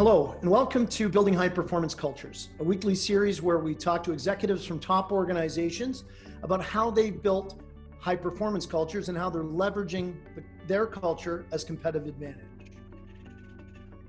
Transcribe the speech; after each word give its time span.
Hello, 0.00 0.34
and 0.40 0.50
welcome 0.50 0.86
to 0.86 1.10
Building 1.10 1.34
High 1.34 1.50
Performance 1.50 1.94
Cultures, 1.94 2.48
a 2.58 2.64
weekly 2.64 2.94
series 2.94 3.42
where 3.42 3.58
we 3.58 3.74
talk 3.74 4.02
to 4.04 4.12
executives 4.12 4.64
from 4.64 4.80
top 4.80 5.12
organizations 5.12 6.04
about 6.42 6.64
how 6.64 6.90
they've 6.90 7.22
built 7.22 7.60
high 7.98 8.16
performance 8.16 8.64
cultures 8.64 9.10
and 9.10 9.18
how 9.18 9.28
they're 9.28 9.44
leveraging 9.44 10.14
the, 10.34 10.42
their 10.66 10.86
culture 10.86 11.44
as 11.52 11.64
competitive 11.64 12.08
advantage. 12.08 12.46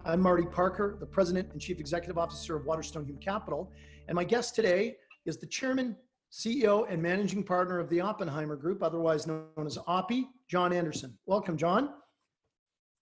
I'm 0.05 0.21
Marty 0.21 0.46
Parker, 0.46 0.96
the 0.97 1.05
President 1.05 1.51
and 1.51 1.59
Chief 1.59 1.77
Executive 1.77 2.18
Officer 2.18 2.55
of 2.55 2.64
Waterstone 2.65 3.04
Human 3.04 3.21
Capital, 3.21 3.69
and 4.07 4.15
my 4.15 4.23
guest 4.23 4.55
today 4.55 4.96
is 5.25 5.39
the 5.39 5.47
Chairman, 5.47 5.97
CEO, 6.32 6.89
and 6.89 7.01
Managing 7.01 7.43
Partner 7.43 7.79
of 7.79 7.89
the 7.89 8.00
Oppenheimer 8.00 8.55
Group, 8.55 8.82
otherwise 8.82 9.28
known 9.28 9.43
as 9.65 9.78
OPI, 9.78 10.23
John 10.47 10.71
Anderson. 10.71 11.18
Welcome, 11.25 11.57
John. 11.57 11.89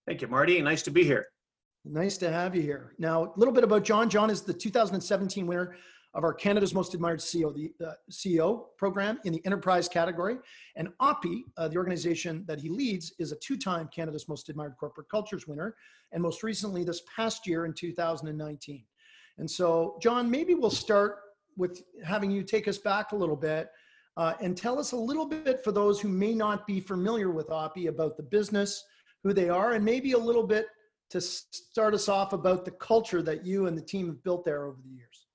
Thank 0.08 0.24
you, 0.24 0.28
Marty. 0.28 0.60
Nice 0.60 0.82
to 0.82 0.90
be 0.90 1.04
here. 1.04 1.28
Nice 1.86 2.18
to 2.18 2.30
have 2.30 2.56
you 2.56 2.62
here. 2.62 2.94
Now, 3.00 3.34
a 3.36 3.40
little 3.40 3.54
bit 3.54 3.64
about 3.64 3.84
John. 3.84 4.10
John 4.10 4.30
is 4.30 4.42
the 4.42 4.54
2017 4.54 5.48
winner 5.48 5.78
of 6.14 6.26
our 6.26 6.34
Canada's 6.34 6.74
Most 6.74 6.94
Admired 6.94 7.20
CEO, 7.20 7.54
the 7.54 7.72
uh, 7.86 7.94
CEO 8.12 8.66
program 8.78 9.20
in 9.24 9.32
the 9.32 9.46
enterprise 9.46 9.88
category. 9.88 10.38
And 10.76 10.90
OPI, 11.00 11.44
uh, 11.56 11.70
the 11.70 11.78
organization 11.78 12.44
that 12.48 12.60
he 12.60 12.68
leads, 12.68 13.14
is 13.18 13.32
a 13.32 13.38
two-time 13.38 13.90
Canada's 13.96 14.28
Most 14.28 14.50
Admired 14.50 14.76
Corporate 14.78 15.08
Cultures 15.10 15.48
winner, 15.48 15.76
and 16.12 16.22
most 16.22 16.44
recently 16.44 16.84
this 16.84 17.02
past 17.16 17.48
year 17.48 17.66
in 17.66 17.74
2019. 17.74 18.84
And 19.38 19.50
so, 19.50 19.98
John, 20.02 20.30
maybe 20.30 20.56
we'll 20.56 20.72
start 20.72 21.20
with 21.56 21.84
having 22.04 22.30
you 22.30 22.44
take 22.44 22.68
us 22.68 22.78
back 22.78 23.14
a 23.14 23.16
little 23.16 23.38
bit 23.38 23.70
uh, 24.18 24.34
and 24.42 24.58
tell 24.58 24.80
us 24.80 24.92
a 24.92 24.98
little 24.98 25.26
bit 25.26 25.64
for 25.64 25.72
those 25.72 26.02
who 26.02 26.10
may 26.10 26.34
not 26.34 26.68
be 26.68 26.82
familiar 26.82 27.32
with 27.32 27.48
OPI 27.48 27.88
about 27.88 28.18
the 28.18 28.24
business, 28.24 28.84
who 29.24 29.32
they 29.32 29.48
are, 29.48 29.74
and 29.74 29.86
maybe 29.86 30.12
a 30.12 30.18
little 30.18 30.46
bit 30.46 30.66
to 31.10 31.22
start 31.22 31.94
us 31.94 32.08
off 32.08 32.34
about 32.34 32.66
the 32.66 32.72
culture 32.72 33.22
that 33.22 33.46
you 33.46 33.68
and 33.68 33.78
the 33.78 33.82
team 33.82 34.08
have 34.08 34.24
built 34.24 34.46
there 34.46 34.66
over 34.66 34.78
the 34.84 34.96
years. 34.96 35.28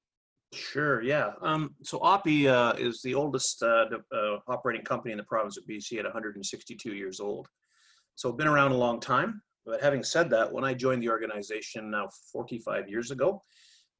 Sure, 0.52 1.02
yeah. 1.02 1.32
Um, 1.42 1.74
so 1.82 1.98
OPI 1.98 2.46
uh, 2.46 2.74
is 2.78 3.02
the 3.02 3.14
oldest 3.14 3.62
uh, 3.62 3.86
uh, 4.12 4.38
operating 4.46 4.84
company 4.84 5.12
in 5.12 5.18
the 5.18 5.24
province 5.24 5.56
of 5.56 5.64
BC 5.66 5.98
at 5.98 6.04
162 6.04 6.94
years 6.94 7.18
old. 7.18 7.48
So 8.14 8.30
been 8.32 8.46
around 8.46 8.70
a 8.70 8.76
long 8.76 9.00
time. 9.00 9.42
But 9.66 9.82
having 9.82 10.04
said 10.04 10.30
that, 10.30 10.52
when 10.52 10.64
I 10.64 10.74
joined 10.74 11.02
the 11.02 11.08
organization 11.08 11.90
now 11.90 12.08
45 12.32 12.88
years 12.88 13.10
ago, 13.10 13.42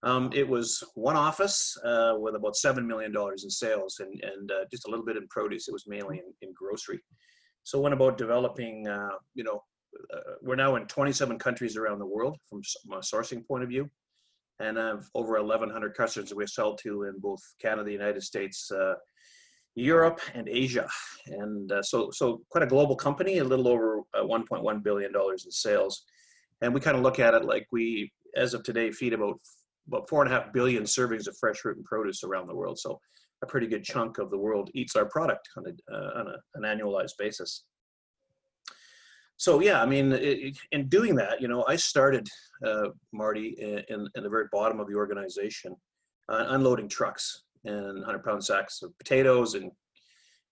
um, 0.03 0.31
it 0.35 0.47
was 0.47 0.83
one 0.95 1.17
office 1.17 1.77
uh, 1.85 2.15
with 2.19 2.35
about 2.35 2.55
$7 2.55 2.85
million 2.85 3.13
in 3.17 3.51
sales 3.51 4.01
and, 4.01 4.23
and 4.23 4.51
uh, 4.51 4.65
just 4.71 4.87
a 4.87 4.91
little 4.91 5.05
bit 5.05 5.17
in 5.17 5.27
produce. 5.29 5.67
It 5.67 5.73
was 5.73 5.87
mainly 5.87 6.19
in, 6.19 6.33
in 6.43 6.55
grocery. 6.55 7.01
So 7.63 7.81
went 7.81 7.95
about 7.95 8.19
developing, 8.19 8.87
uh, 8.87 9.17
you 9.35 9.45
know, 9.45 9.63
uh, 10.13 10.35
we're 10.43 10.57
now 10.57 10.77
in 10.77 10.87
27 10.87 11.39
countries 11.39 11.77
around 11.77 11.99
the 11.99 12.07
world 12.07 12.39
from 12.49 12.61
a 12.93 12.99
sourcing 12.99 13.47
point 13.47 13.63
of 13.63 13.69
view, 13.69 13.91
and 14.61 14.77
have 14.77 15.05
over 15.15 15.33
1,100 15.33 15.95
customers 15.95 16.29
that 16.29 16.37
we 16.37 16.47
sell 16.47 16.77
to 16.77 17.05
in 17.05 17.15
both 17.19 17.41
Canada, 17.61 17.85
the 17.85 17.93
United 17.93 18.23
States, 18.23 18.71
uh, 18.71 18.95
Europe, 19.75 20.21
and 20.35 20.49
Asia. 20.49 20.89
And 21.27 21.71
uh, 21.73 21.83
so, 21.83 22.11
so 22.13 22.43
quite 22.51 22.63
a 22.63 22.69
global 22.69 22.95
company, 22.97 23.39
a 23.39 23.45
little 23.45 23.69
over 23.69 24.01
uh, 24.15 24.23
1.1 24.23 24.83
billion 24.83 25.13
dollars 25.13 25.45
in 25.45 25.51
sales. 25.51 26.05
And 26.61 26.73
we 26.73 26.81
kind 26.81 26.97
of 26.97 27.03
look 27.03 27.19
at 27.19 27.35
it 27.35 27.45
like 27.45 27.67
we, 27.73 28.13
as 28.37 28.55
of 28.55 28.63
today, 28.63 28.91
feed 28.91 29.13
about 29.13 29.41
about 29.89 30.09
four 30.09 30.25
and 30.25 30.33
a 30.33 30.35
half 30.35 30.51
billion 30.53 30.85
servings 30.85 31.27
of 31.27 31.37
fresh 31.37 31.59
fruit 31.59 31.77
and 31.77 31.85
produce 31.85 32.25
around 32.25 32.47
the 32.47 32.55
world. 32.55 32.79
So 32.79 32.99
a 33.43 33.47
pretty 33.47 33.67
good 33.67 33.85
chunk 33.85 34.17
of 34.17 34.31
the 34.31 34.39
world 34.39 34.71
eats 34.75 34.97
our 34.97 35.05
product 35.05 35.47
on, 35.59 35.65
a, 35.67 35.95
uh, 35.95 36.21
on 36.21 36.29
a, 36.29 36.37
an 36.55 36.63
annualized 36.63 37.19
basis 37.19 37.65
so 39.37 39.61
yeah, 39.61 39.83
I 39.83 39.87
mean, 39.87 40.13
it, 40.13 40.57
in 40.73 40.89
doing 40.89 41.15
that, 41.17 41.41
you 41.41 41.49
know, 41.49 41.65
I 41.67 41.77
started 41.77 42.29
uh, 42.65 42.89
Marty 43.13 43.57
in, 43.89 44.09
in 44.15 44.23
the 44.23 44.29
very 44.29 44.47
bottom 44.53 44.81
of 44.81 44.89
the 44.89 44.95
organization, 44.95 45.75
uh, 46.29 46.47
unloading 46.49 46.89
trucks 46.89 47.43
and 47.65 47.97
100 47.97 48.23
pound 48.25 48.45
sacks 48.45 48.83
of 48.83 48.97
potatoes 48.99 49.55
and 49.55 49.71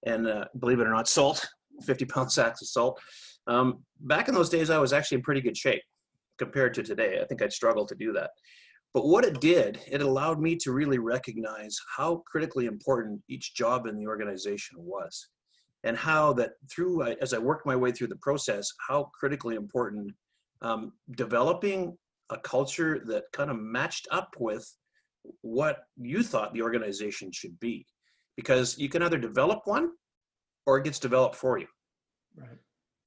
and 0.05 0.27
uh, 0.27 0.47
believe 0.59 0.81
it 0.81 0.87
or 0.87 0.91
not, 0.91 1.07
salt, 1.09 1.49
50 1.83 2.07
pound 2.07 2.33
sacks 2.33 2.61
of 2.61 2.69
salt. 2.69 3.01
Um, 3.47 3.85
back 4.01 4.29
in 4.29 4.35
those 4.35 4.49
days, 4.49 4.69
I 4.69 4.79
was 4.79 4.93
actually 4.93 5.19
in 5.19 5.23
pretty 5.23 5.41
good 5.41 5.57
shape 5.57 5.83
compared 6.39 6.75
to 6.75 6.83
today. 6.83 7.21
I 7.21 7.25
think 7.25 7.41
I'd 7.41 7.53
struggle 7.53 7.87
to 7.87 7.95
do 7.95 8.13
that. 8.15 8.31
But 8.95 9.07
what 9.07 9.25
it 9.25 9.41
did, 9.41 9.81
it 9.91 10.03
allowed 10.03 10.41
me 10.41 10.57
to 10.57 10.73
really 10.73 10.99
recognize 10.99 11.79
how 11.97 12.23
critically 12.27 12.67
important 12.67 13.23
each 13.29 13.55
job 13.55 13.87
in 13.87 13.97
the 13.97 14.07
organization 14.07 14.77
was 14.79 15.29
and 15.85 15.97
how 15.97 16.33
that 16.35 16.53
through 16.71 17.03
as 17.03 17.35
I 17.35 17.39
worked 17.39 17.67
my 17.67 17.77
way 17.77 17.93
through 17.93 18.09
the 18.09 18.17
process, 18.17 18.71
how 18.89 19.11
critically 19.19 19.57
important 19.57 20.13
um, 20.61 20.93
developing 21.17 21.97
a 22.31 22.39
culture 22.39 23.03
that 23.07 23.25
kind 23.33 23.51
of 23.51 23.59
matched 23.59 24.07
up 24.11 24.35
with 24.39 24.67
what 25.43 25.85
you 25.97 26.23
thought 26.23 26.53
the 26.53 26.63
organization 26.63 27.31
should 27.33 27.59
be, 27.61 27.87
because 28.37 28.79
you 28.79 28.89
can 28.89 29.03
either 29.03 29.19
develop 29.19 29.61
one 29.65 29.91
or 30.67 30.79
it 30.79 30.85
gets 30.85 30.99
developed 30.99 31.37
for 31.37 31.59
you. 31.59 31.67
Right. 32.37 32.59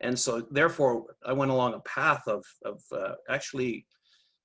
And 0.02 0.18
so, 0.20 0.46
therefore, 0.52 1.06
I 1.26 1.34
went 1.34 1.52
along 1.52 1.74
a 1.74 1.80
path 1.80 2.24
of 2.28 2.44
of 2.64 2.82
uh, 2.92 3.16
actually 3.30 3.86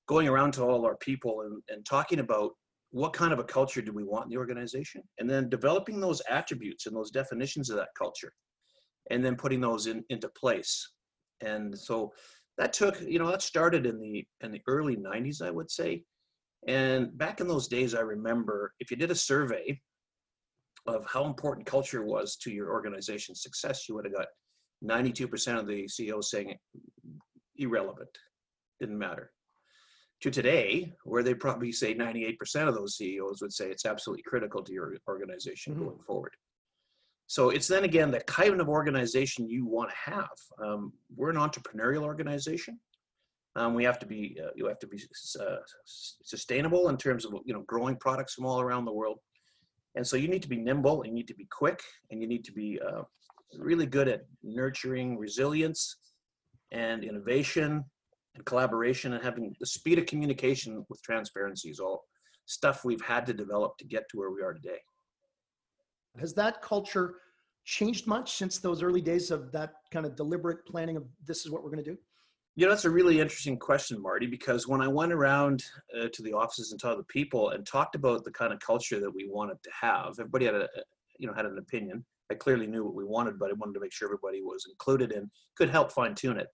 going 0.07 0.27
around 0.27 0.53
to 0.53 0.63
all 0.63 0.85
our 0.85 0.97
people 0.97 1.41
and, 1.41 1.61
and 1.69 1.85
talking 1.85 2.19
about 2.19 2.51
what 2.91 3.13
kind 3.13 3.33
of 3.33 3.39
a 3.39 3.43
culture 3.43 3.81
do 3.81 3.93
we 3.93 4.03
want 4.03 4.25
in 4.25 4.29
the 4.31 4.37
organization? 4.37 5.01
And 5.17 5.29
then 5.29 5.49
developing 5.49 5.99
those 5.99 6.21
attributes 6.29 6.85
and 6.85 6.95
those 6.95 7.11
definitions 7.11 7.69
of 7.69 7.77
that 7.77 7.89
culture 7.97 8.33
and 9.09 9.23
then 9.23 9.35
putting 9.35 9.61
those 9.61 9.87
in, 9.87 10.03
into 10.09 10.29
place. 10.29 10.91
And 11.41 11.77
so 11.77 12.13
that 12.57 12.73
took 12.73 13.01
you 13.01 13.17
know 13.17 13.31
that 13.31 13.41
started 13.41 13.85
in 13.85 13.99
the 13.99 14.25
in 14.41 14.51
the 14.51 14.61
early 14.67 14.95
90s 14.95 15.41
i 15.41 15.49
would 15.49 15.71
say. 15.71 16.03
And 16.67 17.17
back 17.17 17.41
in 17.41 17.47
those 17.47 17.67
days 17.67 17.95
i 17.95 18.01
remember 18.01 18.73
if 18.79 18.91
you 18.91 18.97
did 18.97 19.09
a 19.09 19.15
survey 19.15 19.79
of 20.85 21.05
how 21.07 21.25
important 21.25 21.65
culture 21.65 22.03
was 22.03 22.35
to 22.37 22.51
your 22.51 22.71
organization's 22.71 23.41
success 23.41 23.87
you 23.87 23.95
would 23.95 24.05
have 24.05 24.13
got 24.13 24.27
92% 24.83 25.59
of 25.59 25.67
the 25.67 25.87
ceos 25.87 26.31
saying 26.31 26.55
irrelevant 27.57 28.09
didn't 28.79 28.97
matter 28.97 29.31
to 30.21 30.31
today, 30.31 30.93
where 31.03 31.23
they 31.23 31.33
probably 31.33 31.71
say 31.71 31.95
98% 31.95 32.67
of 32.67 32.75
those 32.75 32.95
CEOs 32.97 33.41
would 33.41 33.53
say 33.53 33.69
it's 33.69 33.85
absolutely 33.85 34.23
critical 34.23 34.63
to 34.63 34.71
your 34.71 34.95
organization 35.07 35.73
mm-hmm. 35.73 35.85
going 35.85 35.99
forward. 36.05 36.33
So 37.27 37.49
it's 37.49 37.67
then 37.67 37.85
again 37.85 38.11
the 38.11 38.19
kind 38.21 38.59
of 38.59 38.67
organization 38.67 39.47
you 39.47 39.65
want 39.65 39.89
to 39.89 40.11
have. 40.11 40.29
Um, 40.61 40.91
we're 41.15 41.29
an 41.29 41.37
entrepreneurial 41.37 42.03
organization. 42.03 42.77
Um, 43.55 43.73
we 43.73 43.83
have 43.83 43.99
to 43.99 44.05
be 44.05 44.37
uh, 44.41 44.49
you 44.55 44.67
have 44.67 44.79
to 44.79 44.87
be 44.87 45.01
uh, 45.39 45.55
sustainable 45.85 46.89
in 46.89 46.97
terms 46.97 47.25
of 47.25 47.33
you 47.45 47.53
know 47.53 47.61
growing 47.61 47.95
products 47.95 48.33
from 48.33 48.45
all 48.45 48.59
around 48.59 48.85
the 48.85 48.93
world, 48.93 49.19
and 49.95 50.05
so 50.05 50.17
you 50.17 50.27
need 50.27 50.41
to 50.41 50.49
be 50.49 50.57
nimble, 50.57 51.05
you 51.05 51.11
need 51.11 51.27
to 51.27 51.33
be 51.33 51.47
quick, 51.49 51.81
and 52.09 52.21
you 52.21 52.27
need 52.27 52.43
to 52.45 52.51
be 52.51 52.79
uh, 52.85 53.03
really 53.57 53.85
good 53.85 54.07
at 54.07 54.21
nurturing 54.43 55.17
resilience 55.17 55.97
and 56.71 57.03
innovation 57.03 57.83
and 58.35 58.45
collaboration 58.45 59.13
and 59.13 59.23
having 59.23 59.55
the 59.59 59.65
speed 59.65 59.99
of 59.99 60.05
communication 60.05 60.85
with 60.89 61.01
transparency 61.01 61.69
is 61.69 61.79
all 61.79 62.03
stuff 62.45 62.85
we've 62.85 63.01
had 63.01 63.25
to 63.25 63.33
develop 63.33 63.77
to 63.77 63.85
get 63.85 64.07
to 64.09 64.17
where 64.17 64.31
we 64.31 64.41
are 64.41 64.53
today. 64.53 64.79
Has 66.19 66.33
that 66.35 66.61
culture 66.61 67.15
changed 67.65 68.07
much 68.07 68.33
since 68.33 68.59
those 68.59 68.83
early 68.83 69.01
days 69.01 69.31
of 69.31 69.51
that 69.51 69.73
kind 69.91 70.05
of 70.05 70.15
deliberate 70.15 70.65
planning 70.65 70.97
of 70.97 71.03
this 71.25 71.45
is 71.45 71.51
what 71.51 71.63
we're 71.63 71.69
going 71.69 71.83
to 71.83 71.91
do? 71.91 71.97
You 72.55 72.65
know, 72.65 72.71
that's 72.71 72.85
a 72.85 72.89
really 72.89 73.21
interesting 73.21 73.57
question, 73.57 74.01
Marty, 74.01 74.27
because 74.27 74.67
when 74.67 74.81
I 74.81 74.87
went 74.87 75.13
around 75.13 75.63
uh, 75.97 76.07
to 76.11 76.21
the 76.21 76.33
offices 76.33 76.71
and 76.71 76.81
talked 76.81 76.97
to 76.97 77.01
the 77.01 77.05
people 77.05 77.51
and 77.51 77.65
talked 77.65 77.95
about 77.95 78.25
the 78.25 78.31
kind 78.31 78.51
of 78.51 78.59
culture 78.59 78.99
that 78.99 79.13
we 79.13 79.29
wanted 79.29 79.57
to 79.63 79.69
have, 79.79 80.15
everybody 80.19 80.45
had 80.45 80.55
a, 80.55 80.67
you 81.17 81.27
know, 81.27 81.33
had 81.33 81.45
an 81.45 81.57
opinion. 81.57 82.03
I 82.29 82.33
clearly 82.33 82.67
knew 82.67 82.83
what 82.83 82.93
we 82.93 83.05
wanted, 83.05 83.39
but 83.39 83.51
I 83.51 83.53
wanted 83.53 83.75
to 83.75 83.79
make 83.79 83.93
sure 83.93 84.07
everybody 84.07 84.41
was 84.41 84.65
included 84.69 85.13
and 85.13 85.29
could 85.55 85.69
help 85.69 85.93
fine 85.93 86.13
tune 86.13 86.37
it. 86.37 86.47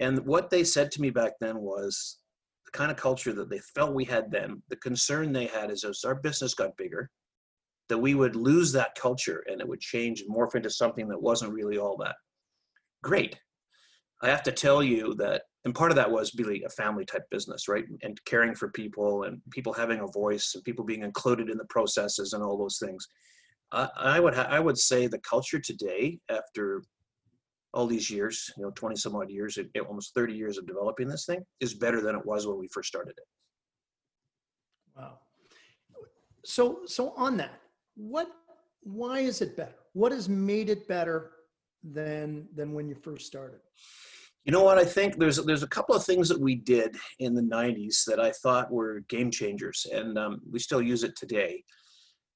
And 0.00 0.24
what 0.26 0.50
they 0.50 0.64
said 0.64 0.90
to 0.92 1.00
me 1.00 1.10
back 1.10 1.32
then 1.40 1.58
was 1.58 2.18
the 2.64 2.70
kind 2.70 2.90
of 2.90 2.96
culture 2.96 3.32
that 3.32 3.50
they 3.50 3.60
felt 3.74 3.94
we 3.94 4.04
had 4.04 4.30
then. 4.30 4.62
The 4.68 4.76
concern 4.76 5.32
they 5.32 5.46
had 5.46 5.70
is 5.70 5.84
as 5.84 6.04
our 6.04 6.14
business 6.14 6.54
got 6.54 6.76
bigger, 6.76 7.10
that 7.88 7.98
we 7.98 8.14
would 8.14 8.36
lose 8.36 8.72
that 8.72 8.94
culture 8.94 9.44
and 9.48 9.60
it 9.60 9.68
would 9.68 9.80
change 9.80 10.20
and 10.20 10.34
morph 10.34 10.54
into 10.54 10.70
something 10.70 11.08
that 11.08 11.20
wasn't 11.20 11.52
really 11.52 11.78
all 11.78 11.96
that 11.98 12.16
great. 13.02 13.38
I 14.22 14.28
have 14.28 14.42
to 14.44 14.52
tell 14.52 14.82
you 14.82 15.14
that, 15.14 15.42
and 15.64 15.74
part 15.74 15.90
of 15.90 15.96
that 15.96 16.10
was 16.10 16.34
really 16.36 16.62
a 16.64 16.70
family 16.70 17.04
type 17.04 17.22
business, 17.30 17.68
right? 17.68 17.84
And 18.02 18.18
caring 18.24 18.54
for 18.54 18.68
people 18.70 19.24
and 19.24 19.40
people 19.50 19.72
having 19.72 20.00
a 20.00 20.06
voice 20.06 20.52
and 20.54 20.64
people 20.64 20.84
being 20.84 21.02
included 21.02 21.50
in 21.50 21.56
the 21.56 21.64
processes 21.66 22.32
and 22.32 22.42
all 22.42 22.58
those 22.58 22.78
things. 22.78 23.06
I, 23.70 23.88
I 23.96 24.20
would 24.20 24.34
ha- 24.34 24.48
I 24.50 24.60
would 24.60 24.78
say 24.78 25.06
the 25.06 25.20
culture 25.20 25.60
today, 25.60 26.18
after 26.30 26.82
all 27.78 27.86
these 27.86 28.10
years, 28.10 28.52
you 28.56 28.64
know, 28.64 28.72
20 28.72 28.96
some 28.96 29.14
odd 29.14 29.30
years, 29.30 29.56
almost 29.86 30.12
30 30.12 30.34
years 30.34 30.58
of 30.58 30.66
developing 30.66 31.06
this 31.06 31.24
thing 31.26 31.44
is 31.60 31.74
better 31.74 32.00
than 32.00 32.16
it 32.16 32.26
was 32.26 32.44
when 32.44 32.58
we 32.58 32.66
first 32.66 32.88
started 32.88 33.14
it. 33.16 33.24
Wow. 34.96 35.20
So, 36.44 36.80
so 36.86 37.12
on 37.16 37.36
that, 37.36 37.60
what, 37.94 38.26
why 38.82 39.20
is 39.20 39.42
it 39.42 39.56
better? 39.56 39.76
What 39.92 40.10
has 40.10 40.28
made 40.28 40.70
it 40.70 40.88
better 40.88 41.30
than, 41.84 42.48
than 42.52 42.72
when 42.72 42.88
you 42.88 42.96
first 42.96 43.28
started? 43.28 43.60
You 44.44 44.50
know 44.50 44.64
what? 44.64 44.78
I 44.78 44.84
think 44.84 45.16
there's 45.18 45.36
there's 45.44 45.62
a 45.62 45.68
couple 45.68 45.94
of 45.94 46.04
things 46.04 46.26
that 46.30 46.40
we 46.40 46.54
did 46.54 46.96
in 47.18 47.34
the 47.34 47.42
'90s 47.42 48.04
that 48.06 48.18
I 48.18 48.30
thought 48.30 48.72
were 48.72 49.00
game 49.10 49.30
changers, 49.30 49.84
and 49.92 50.16
um, 50.16 50.40
we 50.50 50.58
still 50.58 50.80
use 50.80 51.04
it 51.04 51.14
today. 51.16 51.62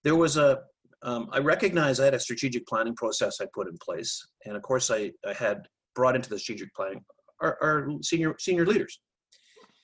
There 0.04 0.16
was 0.16 0.36
a 0.36 0.58
um, 1.02 1.28
I 1.32 1.38
recognize 1.38 1.98
I 1.98 2.04
had 2.04 2.14
a 2.14 2.20
strategic 2.20 2.66
planning 2.66 2.94
process 2.94 3.40
I 3.40 3.46
put 3.52 3.68
in 3.68 3.76
place, 3.78 4.26
and 4.46 4.56
of 4.56 4.62
course 4.62 4.90
I, 4.90 5.12
I 5.26 5.32
had 5.32 5.66
brought 5.94 6.16
into 6.16 6.30
the 6.30 6.38
strategic 6.38 6.74
planning 6.74 7.04
our, 7.40 7.58
our 7.60 7.88
senior 8.02 8.36
senior 8.38 8.66
leaders, 8.66 9.00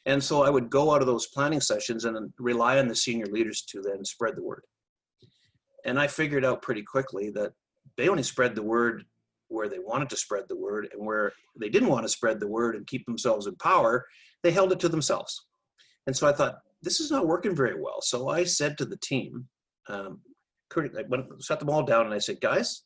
and 0.06 0.23
so 0.23 0.43
I 0.43 0.50
would 0.50 0.70
go 0.70 0.93
out 0.94 1.00
of 1.00 1.06
those 1.06 1.26
planning 1.26 1.61
sessions 1.61 2.05
and 2.05 2.32
rely 2.38 2.79
on 2.79 2.88
the 2.88 2.94
senior 2.94 3.26
leaders 3.26 3.62
to 3.70 3.82
then 3.82 4.05
spread 4.05 4.37
the 4.37 4.43
word. 4.43 4.62
And 5.85 5.99
I 5.99 6.06
figured 6.06 6.44
out 6.44 6.62
pretty 6.62 6.82
quickly 6.82 7.31
that 7.31 7.53
they 7.97 8.09
only 8.09 8.23
spread 8.23 8.55
the 8.55 8.62
word 8.62 9.05
where 9.49 9.69
they 9.69 9.79
wanted 9.79 10.11
to 10.11 10.17
spread 10.17 10.44
the 10.49 10.56
word 10.56 10.88
and 10.93 11.05
where 11.05 11.32
they 11.59 11.69
didn't 11.69 11.88
want 11.88 12.05
to 12.05 12.09
spread 12.09 12.38
the 12.38 12.47
word 12.47 12.76
and 12.76 12.87
keep 12.87 13.05
themselves 13.06 13.47
in 13.47 13.56
power, 13.56 14.06
they 14.43 14.50
held 14.50 14.73
it 14.73 14.81
to 14.81 14.88
themselves. 14.88 15.47
And 16.06 16.17
so 16.17 16.29
I 16.29 16.32
thought, 16.32 16.59
this 16.82 17.00
is 17.00 17.11
not 17.11 17.26
working 17.26 17.56
very 17.56 17.81
well. 17.81 18.00
So 18.00 18.29
I 18.29 18.44
said 18.44 18.79
to 18.79 18.85
the 18.85 18.99
team, 18.99 19.49
um, 19.88 20.21
I 20.76 21.05
went, 21.09 21.43
set 21.43 21.61
them 21.61 21.70
all 21.70 21.82
down 21.82 22.06
and 22.06 22.15
I 22.15 22.19
said, 22.19 22.41
guys, 22.41 22.82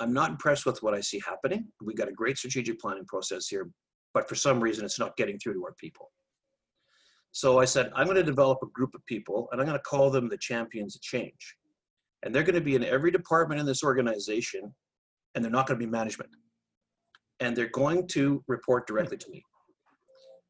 I'm 0.00 0.12
not 0.12 0.30
impressed 0.30 0.66
with 0.66 0.82
what 0.82 0.94
I 0.94 1.00
see 1.00 1.20
happening. 1.20 1.66
We 1.82 1.94
got 1.94 2.08
a 2.08 2.12
great 2.12 2.38
strategic 2.38 2.78
planning 2.78 3.06
process 3.06 3.48
here, 3.48 3.70
but 4.14 4.28
for 4.28 4.34
some 4.34 4.60
reason 4.60 4.84
it's 4.84 4.98
not 4.98 5.16
getting 5.16 5.38
through 5.38 5.54
to 5.54 5.64
our 5.64 5.74
people. 5.74 6.10
So 7.32 7.58
I 7.58 7.66
said, 7.66 7.90
I'm 7.94 8.06
going 8.06 8.16
to 8.16 8.22
develop 8.22 8.58
a 8.62 8.66
group 8.68 8.94
of 8.94 9.04
people 9.06 9.48
and 9.52 9.60
I'm 9.60 9.66
going 9.66 9.78
to 9.78 9.82
call 9.82 10.10
them 10.10 10.28
the 10.28 10.38
champions 10.38 10.96
of 10.96 11.02
change. 11.02 11.56
And 12.22 12.34
they're 12.34 12.42
going 12.42 12.54
to 12.54 12.60
be 12.60 12.76
in 12.76 12.84
every 12.84 13.10
department 13.10 13.60
in 13.60 13.66
this 13.66 13.84
organization 13.84 14.74
and 15.34 15.44
they're 15.44 15.52
not 15.52 15.66
going 15.66 15.78
to 15.78 15.86
be 15.86 15.90
management. 15.90 16.30
And 17.40 17.54
they're 17.54 17.68
going 17.68 18.08
to 18.08 18.42
report 18.48 18.86
directly 18.86 19.18
to 19.18 19.30
me. 19.30 19.44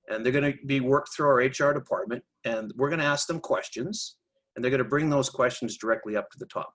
And 0.09 0.25
they're 0.25 0.33
going 0.33 0.53
to 0.53 0.67
be 0.67 0.79
worked 0.79 1.09
through 1.15 1.27
our 1.27 1.39
HR 1.39 1.75
department, 1.75 2.23
and 2.45 2.73
we're 2.77 2.89
going 2.89 3.01
to 3.01 3.05
ask 3.05 3.27
them 3.27 3.41
questions, 3.41 4.17
and 4.57 4.65
they're 4.65 4.71
going 4.71 4.83
to 4.83 4.89
bring 4.89 5.11
those 5.11 5.31
questions 5.31 5.77
directly 5.77 6.17
up 6.17 6.31
to 6.31 6.39
the 6.39 6.47
top. 6.47 6.73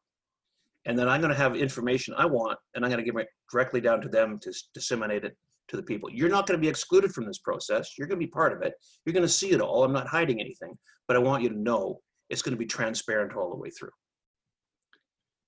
And 0.85 0.97
then 0.97 1.09
I'm 1.09 1.21
going 1.21 1.33
to 1.33 1.37
have 1.37 1.55
information 1.55 2.13
I 2.17 2.25
want, 2.25 2.57
and 2.73 2.85
I'm 2.85 2.91
going 2.91 3.03
to 3.03 3.05
give 3.05 3.19
it 3.19 3.27
directly 3.51 3.81
down 3.81 4.01
to 4.01 4.09
them 4.09 4.39
to 4.39 4.53
disseminate 4.73 5.25
it 5.25 5.35
to 5.67 5.77
the 5.77 5.83
people. 5.83 6.09
You're 6.11 6.29
not 6.29 6.47
going 6.47 6.59
to 6.59 6.61
be 6.61 6.69
excluded 6.69 7.13
from 7.13 7.25
this 7.25 7.37
process. 7.37 7.97
You're 7.97 8.07
going 8.07 8.19
to 8.19 8.25
be 8.25 8.31
part 8.31 8.53
of 8.53 8.61
it. 8.61 8.73
You're 9.05 9.13
going 9.13 9.25
to 9.25 9.29
see 9.29 9.51
it 9.51 9.61
all. 9.61 9.83
I'm 9.83 9.93
not 9.93 10.07
hiding 10.07 10.39
anything, 10.39 10.77
but 11.07 11.15
I 11.15 11.19
want 11.19 11.43
you 11.43 11.49
to 11.49 11.59
know 11.59 11.99
it's 12.29 12.41
going 12.41 12.53
to 12.53 12.59
be 12.59 12.65
transparent 12.65 13.35
all 13.35 13.49
the 13.49 13.57
way 13.57 13.69
through. 13.69 13.91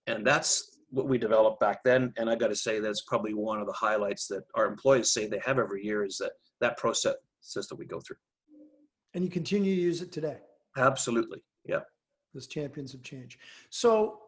And 0.08 0.26
that's 0.26 0.78
what 0.90 1.08
we 1.08 1.18
developed 1.18 1.60
back 1.60 1.80
then. 1.84 2.14
And 2.18 2.30
I 2.30 2.36
got 2.36 2.50
to 2.50 2.56
say, 2.56 2.80
that's 2.80 3.02
probably 3.02 3.34
one 3.34 3.60
of 3.60 3.68
the 3.68 3.74
highlights 3.74 4.28
that 4.28 4.44
our 4.54 4.66
employees 4.66 5.12
say 5.12 5.26
they 5.26 5.42
have 5.46 5.58
every 5.58 5.84
year 5.84 6.06
is 6.06 6.18
that 6.18 6.34
that 6.62 6.78
process 6.78 7.16
that 7.54 7.76
we 7.78 7.86
go 7.86 8.00
through. 8.00 8.18
And 9.16 9.24
you 9.24 9.30
continue 9.30 9.76
to 9.76 9.82
use 9.82 10.02
it 10.02 10.12
today. 10.12 10.38
Absolutely. 10.78 11.44
Yeah. 11.66 11.80
As 12.36 12.48
champions 12.48 12.94
of 12.94 13.04
change. 13.04 13.38
So 13.70 14.20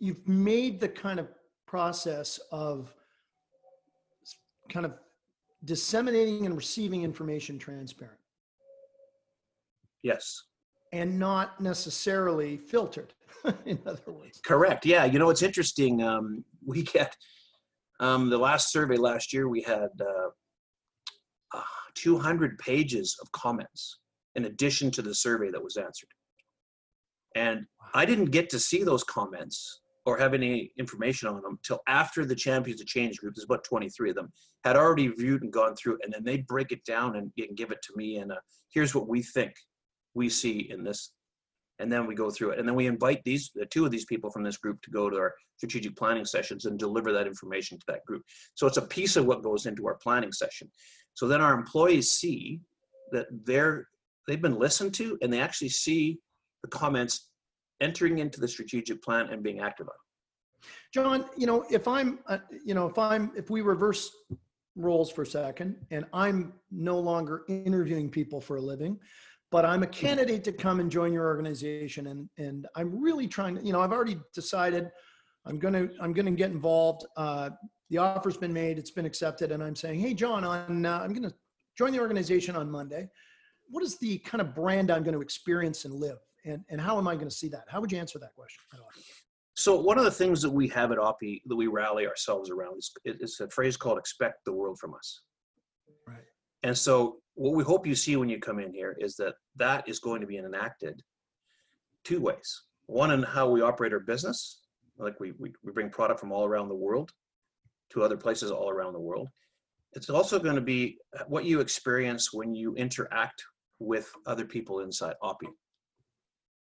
you've 0.00 0.26
made 0.26 0.80
the 0.80 0.88
kind 0.88 1.20
of 1.20 1.28
process 1.66 2.40
of 2.50 2.92
kind 4.68 4.84
of 4.84 4.94
disseminating 5.64 6.44
and 6.46 6.56
receiving 6.56 7.04
information 7.04 7.58
transparent. 7.58 8.18
Yes. 10.02 10.42
And 10.92 11.18
not 11.18 11.60
necessarily 11.60 12.56
filtered. 12.56 13.14
in 13.66 13.78
other 13.86 14.12
words. 14.12 14.40
Correct. 14.44 14.84
Yeah. 14.84 15.04
You 15.04 15.18
know, 15.18 15.30
it's 15.30 15.42
interesting. 15.42 16.02
Um, 16.02 16.44
we 16.64 16.82
get 16.82 17.16
um, 18.00 18.28
the 18.28 18.38
last 18.38 18.72
survey 18.72 18.96
last 18.96 19.32
year, 19.32 19.48
we 19.48 19.62
had 19.62 19.90
uh, 20.00 20.30
uh, 21.54 21.62
200 21.94 22.58
pages 22.58 23.16
of 23.22 23.30
comments 23.32 23.98
in 24.34 24.46
addition 24.46 24.90
to 24.90 25.02
the 25.02 25.14
survey 25.14 25.50
that 25.50 25.62
was 25.62 25.76
answered. 25.76 26.08
And 27.34 27.66
I 27.94 28.04
didn't 28.04 28.26
get 28.26 28.50
to 28.50 28.58
see 28.58 28.82
those 28.82 29.04
comments 29.04 29.80
or 30.04 30.18
have 30.18 30.34
any 30.34 30.72
information 30.78 31.28
on 31.28 31.40
them 31.42 31.58
till 31.62 31.80
after 31.86 32.24
the 32.24 32.34
Champions 32.34 32.80
of 32.80 32.86
Change 32.86 33.18
group, 33.18 33.34
there's 33.34 33.44
about 33.44 33.64
23 33.64 34.10
of 34.10 34.16
them, 34.16 34.32
had 34.64 34.76
already 34.76 35.08
viewed 35.08 35.42
and 35.42 35.52
gone 35.52 35.76
through, 35.76 35.98
and 36.02 36.12
then 36.12 36.24
they 36.24 36.38
break 36.38 36.72
it 36.72 36.84
down 36.84 37.16
and, 37.16 37.30
and 37.38 37.56
give 37.56 37.70
it 37.70 37.82
to 37.82 37.92
me. 37.94 38.16
And 38.16 38.32
uh, 38.32 38.36
here's 38.70 38.94
what 38.94 39.08
we 39.08 39.22
think 39.22 39.54
we 40.14 40.28
see 40.28 40.70
in 40.70 40.82
this. 40.82 41.12
And 41.78 41.90
then 41.90 42.06
we 42.06 42.14
go 42.14 42.30
through 42.30 42.50
it 42.50 42.58
and 42.60 42.68
then 42.68 42.76
we 42.76 42.86
invite 42.86 43.24
these 43.24 43.50
the 43.54 43.66
two 43.66 43.84
of 43.84 43.90
these 43.90 44.04
people 44.04 44.30
from 44.30 44.44
this 44.44 44.56
group 44.56 44.80
to 44.82 44.90
go 44.90 45.10
to 45.10 45.16
our 45.16 45.34
strategic 45.56 45.96
planning 45.96 46.24
sessions 46.24 46.66
and 46.66 46.78
deliver 46.78 47.12
that 47.12 47.26
information 47.26 47.76
to 47.78 47.84
that 47.88 48.04
group. 48.06 48.22
So 48.54 48.66
it's 48.66 48.76
a 48.76 48.82
piece 48.82 49.16
of 49.16 49.26
what 49.26 49.42
goes 49.42 49.66
into 49.66 49.86
our 49.88 49.96
planning 49.96 50.30
session. 50.30 50.70
So 51.14 51.26
then 51.26 51.40
our 51.40 51.54
employees 51.54 52.12
see 52.12 52.60
that 53.10 53.26
they're 53.44 53.88
they've 54.28 54.40
been 54.40 54.58
listened 54.58 54.94
to 54.94 55.18
and 55.22 55.32
they 55.32 55.40
actually 55.40 55.70
see 55.70 56.18
the 56.62 56.68
comments 56.68 57.30
entering 57.80 58.18
into 58.18 58.40
the 58.40 58.48
strategic 58.48 59.02
plan 59.02 59.28
and 59.28 59.42
being 59.42 59.60
active 59.60 59.88
on 59.88 60.68
john 60.94 61.24
you 61.36 61.46
know 61.46 61.64
if 61.70 61.88
i'm 61.88 62.18
uh, 62.28 62.38
you 62.64 62.74
know 62.74 62.86
if 62.86 62.98
i'm 62.98 63.32
if 63.36 63.50
we 63.50 63.60
reverse 63.60 64.10
roles 64.76 65.10
for 65.10 65.22
a 65.22 65.26
second 65.26 65.76
and 65.90 66.04
i'm 66.12 66.52
no 66.70 66.98
longer 66.98 67.42
interviewing 67.48 68.08
people 68.08 68.40
for 68.40 68.56
a 68.56 68.60
living 68.60 68.98
but 69.52 69.66
I'm 69.66 69.82
a 69.82 69.86
candidate 69.86 70.42
to 70.44 70.52
come 70.52 70.80
and 70.80 70.90
join 70.90 71.12
your 71.12 71.26
organization. 71.26 72.06
And, 72.06 72.28
and 72.38 72.66
I'm 72.74 72.98
really 72.98 73.28
trying 73.28 73.56
to, 73.56 73.62
you 73.62 73.72
know, 73.74 73.82
I've 73.82 73.92
already 73.92 74.16
decided 74.34 74.90
I'm 75.44 75.60
to, 75.74 75.90
I'm 76.00 76.14
to 76.14 76.30
get 76.32 76.50
involved. 76.50 77.04
Uh, 77.18 77.50
the 77.90 77.98
offer's 77.98 78.38
been 78.38 78.52
made, 78.52 78.78
it's 78.78 78.90
been 78.90 79.04
accepted. 79.04 79.52
And 79.52 79.62
I'm 79.62 79.76
saying, 79.76 80.00
Hey, 80.00 80.14
John, 80.14 80.42
on, 80.42 80.86
uh, 80.86 81.00
I'm 81.00 81.12
to 81.28 81.34
join 81.76 81.92
the 81.92 82.00
organization 82.00 82.56
on 82.56 82.70
Monday. 82.70 83.10
What 83.68 83.84
is 83.84 83.98
the 83.98 84.18
kind 84.18 84.40
of 84.40 84.54
brand 84.54 84.90
I'm 84.90 85.02
going 85.02 85.14
to 85.14 85.20
experience 85.20 85.84
and 85.84 85.94
live? 85.94 86.16
And, 86.44 86.64
and 86.70 86.80
how 86.80 86.98
am 86.98 87.06
I 87.06 87.14
going 87.14 87.28
to 87.28 87.34
see 87.34 87.48
that? 87.48 87.64
How 87.68 87.80
would 87.80 87.92
you 87.92 87.98
answer 87.98 88.18
that 88.18 88.34
question? 88.34 88.60
So 89.54 89.78
one 89.78 89.98
of 89.98 90.04
the 90.04 90.10
things 90.10 90.40
that 90.42 90.50
we 90.50 90.66
have 90.68 90.92
at 90.92 90.98
OPI 90.98 91.42
that 91.46 91.56
we 91.56 91.66
rally 91.66 92.06
ourselves 92.06 92.50
around 92.50 92.78
is 92.78 92.92
it's 93.04 93.40
a 93.40 93.48
phrase 93.50 93.76
called 93.76 93.98
"expect 93.98 94.44
the 94.44 94.52
world 94.52 94.78
from 94.78 94.94
us." 94.94 95.22
Right. 96.06 96.24
And 96.62 96.76
so 96.76 97.18
what 97.34 97.54
we 97.54 97.62
hope 97.62 97.86
you 97.86 97.94
see 97.94 98.16
when 98.16 98.28
you 98.28 98.38
come 98.38 98.58
in 98.58 98.72
here 98.72 98.96
is 98.98 99.14
that 99.16 99.34
that 99.56 99.88
is 99.88 99.98
going 99.98 100.20
to 100.20 100.26
be 100.26 100.38
enacted 100.38 101.02
two 102.04 102.20
ways. 102.20 102.62
One 102.86 103.10
in 103.10 103.22
how 103.22 103.48
we 103.48 103.60
operate 103.62 103.92
our 103.92 104.00
business, 104.00 104.62
like 104.98 105.20
we, 105.20 105.32
we, 105.38 105.52
we 105.62 105.72
bring 105.72 105.90
product 105.90 106.20
from 106.20 106.32
all 106.32 106.44
around 106.44 106.68
the 106.68 106.74
world 106.74 107.12
to 107.90 108.02
other 108.02 108.16
places 108.16 108.50
all 108.50 108.70
around 108.70 108.94
the 108.94 109.00
world. 109.00 109.28
It's 109.92 110.10
also 110.10 110.38
going 110.38 110.56
to 110.56 110.62
be 110.62 110.98
what 111.26 111.44
you 111.44 111.60
experience 111.60 112.32
when 112.32 112.54
you 112.54 112.74
interact 112.74 113.44
with 113.78 114.10
other 114.26 114.46
people 114.46 114.80
inside 114.80 115.14
OPI 115.22 115.48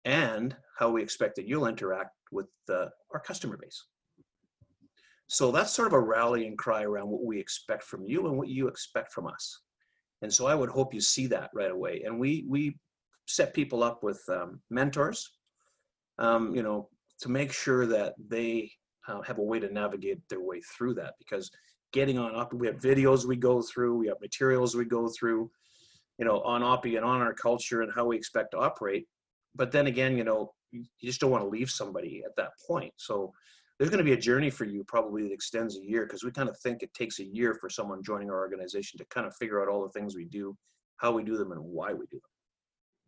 and 0.06 0.56
how 0.78 0.90
we 0.90 1.02
expect 1.02 1.36
that 1.36 1.48
you'll 1.48 1.68
interact 1.68 2.12
with 2.32 2.48
our 2.70 3.20
customer 3.26 3.58
base. 3.58 3.86
So 5.28 5.52
that's 5.52 5.72
sort 5.72 5.88
of 5.88 5.94
a 5.94 6.00
rallying 6.00 6.56
cry 6.58 6.84
around 6.84 7.10
what 7.10 7.24
we 7.24 7.40
expect 7.40 7.84
from 7.84 8.06
you 8.06 8.28
and 8.28 8.38
what 8.38 8.50
you 8.50 8.68
expect 8.68 9.12
from 9.12 9.28
us. 9.28 9.62
And 10.22 10.32
so 10.32 10.48
I 10.48 10.56
would 10.56 10.70
hope 10.70 10.94
you 10.94 11.02
see 11.02 11.28
that 11.28 11.50
right 11.54 11.72
away. 11.72 12.04
And 12.06 12.20
we 12.20 12.46
we 12.48 12.78
set 13.28 13.54
people 13.54 13.84
up 13.84 14.04
with 14.04 14.22
um, 14.30 14.62
mentors, 14.70 15.30
um, 16.20 16.56
you 16.56 16.64
know, 16.64 16.90
to 17.22 17.30
make 17.30 17.52
sure 17.52 17.86
that 17.88 18.14
they 18.28 18.72
uh, 19.08 19.22
have 19.22 19.40
a 19.40 19.44
way 19.44 19.60
to 19.60 19.72
navigate 19.74 20.20
their 20.30 20.42
way 20.42 20.62
through 20.62 20.94
that. 20.96 21.14
Because 21.20 21.50
getting 21.94 22.18
on 22.18 22.36
up, 22.36 22.54
we 22.54 22.68
have 22.68 22.78
videos 22.78 23.26
we 23.26 23.36
go 23.36 23.62
through, 23.62 23.98
we 23.98 24.08
have 24.08 24.22
materials 24.22 24.76
we 24.76 24.86
go 24.86 25.10
through, 25.10 25.50
you 26.18 26.26
know, 26.26 26.42
on 26.42 26.62
OPI 26.62 26.98
and 26.98 27.06
on 27.06 27.22
our 27.22 27.34
culture 27.34 27.82
and 27.82 27.92
how 27.94 28.06
we 28.06 28.18
expect 28.18 28.52
to 28.52 28.58
operate. 28.58 29.08
But 29.56 29.72
then 29.72 29.88
again, 29.88 30.18
you 30.18 30.24
know, 30.24 30.54
you 30.72 30.86
just 31.02 31.22
don't 31.22 31.32
want 31.32 31.44
to 31.44 31.50
leave 31.50 31.70
somebody 31.70 32.24
at 32.26 32.36
that 32.38 32.52
point. 32.68 32.94
So 32.98 33.34
there's 33.78 33.90
going 33.90 34.00
to 34.00 34.04
be 34.04 34.14
a 34.14 34.18
journey 34.18 34.50
for 34.50 34.66
you 34.66 34.84
probably 34.84 35.24
that 35.24 35.34
extends 35.34 35.78
a 35.78 35.84
year 35.84 36.06
because 36.06 36.24
we 36.24 36.32
kind 36.32 36.50
of 36.50 36.58
think 36.60 36.84
it 36.84 36.94
takes 36.94 37.20
a 37.20 37.26
year 37.26 37.56
for 37.60 37.70
someone 37.70 38.04
joining 38.04 38.30
our 38.30 38.38
organization 38.38 38.98
to 39.00 39.06
kind 39.06 39.28
of 39.28 39.36
figure 39.36 39.62
out 39.62 39.68
all 39.68 39.84
the 39.84 39.90
things 39.90 40.16
we 40.16 40.26
do, 40.26 40.56
how 40.98 41.12
we 41.12 41.24
do 41.24 41.38
them, 41.38 41.52
and 41.52 41.62
why 41.62 41.94
we 41.94 42.06
do 42.12 42.18
them. 42.18 42.30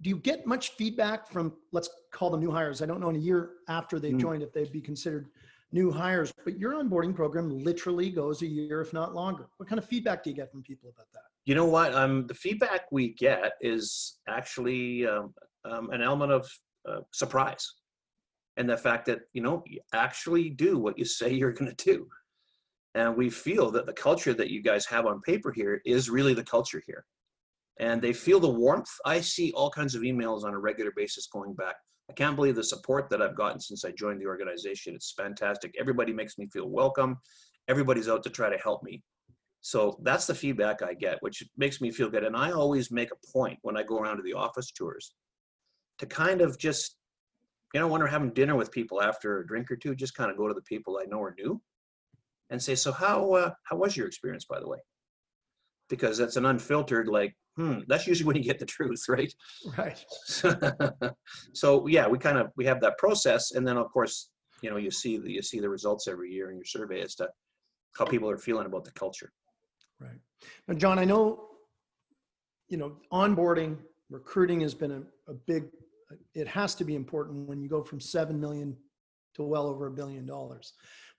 Do 0.01 0.09
you 0.09 0.17
get 0.17 0.45
much 0.45 0.71
feedback 0.71 1.27
from, 1.27 1.53
let's 1.71 1.89
call 2.11 2.29
them 2.29 2.41
new 2.41 2.51
hires? 2.51 2.81
I 2.81 2.85
don't 2.85 2.99
know 2.99 3.09
in 3.09 3.15
a 3.15 3.19
year 3.19 3.51
after 3.69 3.99
they've 3.99 4.13
mm. 4.13 4.19
joined 4.19 4.43
if 4.43 4.51
they'd 4.51 4.71
be 4.71 4.81
considered 4.81 5.29
new 5.71 5.91
hires, 5.91 6.33
but 6.43 6.59
your 6.59 6.73
onboarding 6.73 7.15
program 7.15 7.63
literally 7.63 8.09
goes 8.09 8.41
a 8.41 8.47
year, 8.47 8.81
if 8.81 8.91
not 8.91 9.15
longer. 9.15 9.47
What 9.57 9.69
kind 9.69 9.79
of 9.79 9.85
feedback 9.85 10.23
do 10.23 10.29
you 10.29 10.35
get 10.35 10.51
from 10.51 10.63
people 10.63 10.89
about 10.89 11.07
that? 11.13 11.23
You 11.45 11.55
know 11.55 11.65
what? 11.65 11.93
Um, 11.93 12.27
the 12.27 12.33
feedback 12.33 12.91
we 12.91 13.13
get 13.13 13.53
is 13.61 14.17
actually 14.27 15.07
um, 15.07 15.33
um, 15.69 15.89
an 15.91 16.01
element 16.01 16.31
of 16.31 16.49
uh, 16.87 16.99
surprise. 17.11 17.73
And 18.57 18.69
the 18.69 18.77
fact 18.77 19.05
that 19.07 19.21
you 19.33 19.41
know 19.41 19.63
you 19.67 19.81
actually 19.93 20.49
do 20.49 20.77
what 20.77 20.97
you 20.97 21.05
say 21.05 21.33
you're 21.33 21.51
going 21.51 21.73
to 21.73 21.83
do. 21.83 22.07
And 22.93 23.17
we 23.17 23.29
feel 23.29 23.71
that 23.71 23.85
the 23.85 23.93
culture 23.93 24.33
that 24.33 24.49
you 24.49 24.63
guys 24.63 24.85
have 24.85 25.05
on 25.05 25.19
paper 25.21 25.51
here 25.51 25.81
is 25.85 26.09
really 26.09 26.33
the 26.33 26.43
culture 26.43 26.81
here. 26.87 27.05
And 27.77 28.01
they 28.01 28.13
feel 28.13 28.39
the 28.39 28.49
warmth. 28.49 28.89
I 29.05 29.19
see 29.19 29.51
all 29.51 29.69
kinds 29.69 29.95
of 29.95 30.03
emails 30.03 30.45
on 30.45 30.53
a 30.53 30.59
regular 30.59 30.93
basis 30.95 31.27
going 31.27 31.53
back. 31.55 31.75
I 32.09 32.13
can't 32.13 32.37
believe 32.37 32.55
the 32.55 32.63
support 32.63 33.09
that 33.09 33.21
i've 33.21 33.35
gotten 33.35 33.59
since 33.59 33.83
i 33.83 33.91
joined 33.91 34.21
the 34.21 34.27
organization. 34.27 34.95
It's 34.95 35.11
fantastic. 35.11 35.75
Everybody 35.77 36.13
makes 36.13 36.37
me 36.37 36.47
feel 36.53 36.69
welcome. 36.69 37.17
Everybody's 37.67 38.07
out 38.07 38.23
to 38.23 38.29
try 38.29 38.49
to 38.49 38.57
help 38.59 38.81
me. 38.83 39.03
So 39.59 39.99
that's 40.03 40.27
the 40.27 40.35
feedback 40.35 40.83
I 40.83 40.93
get, 40.93 41.17
which 41.21 41.43
makes 41.57 41.81
me 41.81 41.91
feel 41.91 42.09
good. 42.09 42.23
And 42.23 42.37
I 42.37 42.51
always 42.51 42.91
make 42.91 43.09
a 43.11 43.27
point 43.33 43.57
when 43.63 43.75
I 43.75 43.83
go 43.83 43.97
around 43.97 44.17
to 44.17 44.23
the 44.23 44.33
office 44.33 44.71
tours 44.71 45.15
to 45.99 46.05
kind 46.05 46.41
of 46.41 46.57
just, 46.57 46.97
you 47.73 47.79
know, 47.79 47.87
when 47.87 48.01
we're 48.01 48.07
having 48.07 48.31
dinner 48.33 48.55
with 48.55 48.71
people 48.71 49.01
after 49.01 49.39
a 49.39 49.47
drink 49.47 49.69
or 49.71 49.75
two, 49.75 49.95
just 49.95 50.15
kind 50.15 50.31
of 50.31 50.37
go 50.37 50.47
to 50.47 50.53
the 50.53 50.61
people 50.61 50.99
I 51.01 51.05
know 51.05 51.19
or 51.19 51.35
new 51.37 51.61
and 52.49 52.61
say, 52.61 52.75
so 52.75 52.91
how, 52.91 53.33
uh, 53.33 53.51
how 53.63 53.77
was 53.77 53.97
your 53.97 54.07
experience, 54.07 54.45
by 54.45 54.59
the 54.59 54.67
way? 54.67 54.77
Because 55.89 56.17
that's 56.17 56.35
an 56.35 56.45
unfiltered, 56.45 57.07
like, 57.07 57.35
hmm, 57.57 57.79
that's 57.87 58.07
usually 58.07 58.27
when 58.27 58.35
you 58.35 58.43
get 58.43 58.59
the 58.59 58.65
truth, 58.65 59.03
right? 59.09 59.33
Right. 59.77 60.03
so 61.53 61.87
yeah, 61.87 62.07
we 62.07 62.17
kind 62.17 62.37
of, 62.37 62.51
we 62.55 62.65
have 62.65 62.81
that 62.81 62.97
process. 62.97 63.51
And 63.51 63.67
then 63.67 63.77
of 63.77 63.91
course, 63.91 64.29
you 64.61 64.69
know, 64.69 64.77
you 64.77 64.91
see 64.91 65.17
the, 65.17 65.31
you 65.31 65.41
see 65.41 65.59
the 65.59 65.69
results 65.69 66.07
every 66.07 66.31
year 66.31 66.49
in 66.49 66.57
your 66.57 66.65
survey 66.65 67.01
as 67.01 67.15
to 67.15 67.29
how 67.97 68.05
people 68.05 68.29
are 68.29 68.37
feeling 68.37 68.65
about 68.65 68.83
the 68.83 68.91
culture. 68.91 69.31
Right. 69.99 70.19
Now, 70.67 70.75
John, 70.75 70.99
I 70.99 71.05
know, 71.05 71.47
you 72.67 72.77
know, 72.77 72.97
onboarding, 73.11 73.77
recruiting 74.09 74.61
has 74.61 74.73
been 74.73 74.91
a, 74.91 75.31
a 75.31 75.33
big, 75.33 75.65
it 76.33 76.47
has 76.47 76.75
to 76.75 76.83
be 76.83 76.95
important 76.95 77.47
when 77.47 77.61
you 77.61 77.69
go 77.69 77.83
from 77.83 77.99
7 77.99 78.39
million 78.39 78.75
to 79.35 79.43
well 79.43 79.67
over 79.67 79.87
a 79.87 79.91
billion 79.91 80.25
dollars. 80.25 80.73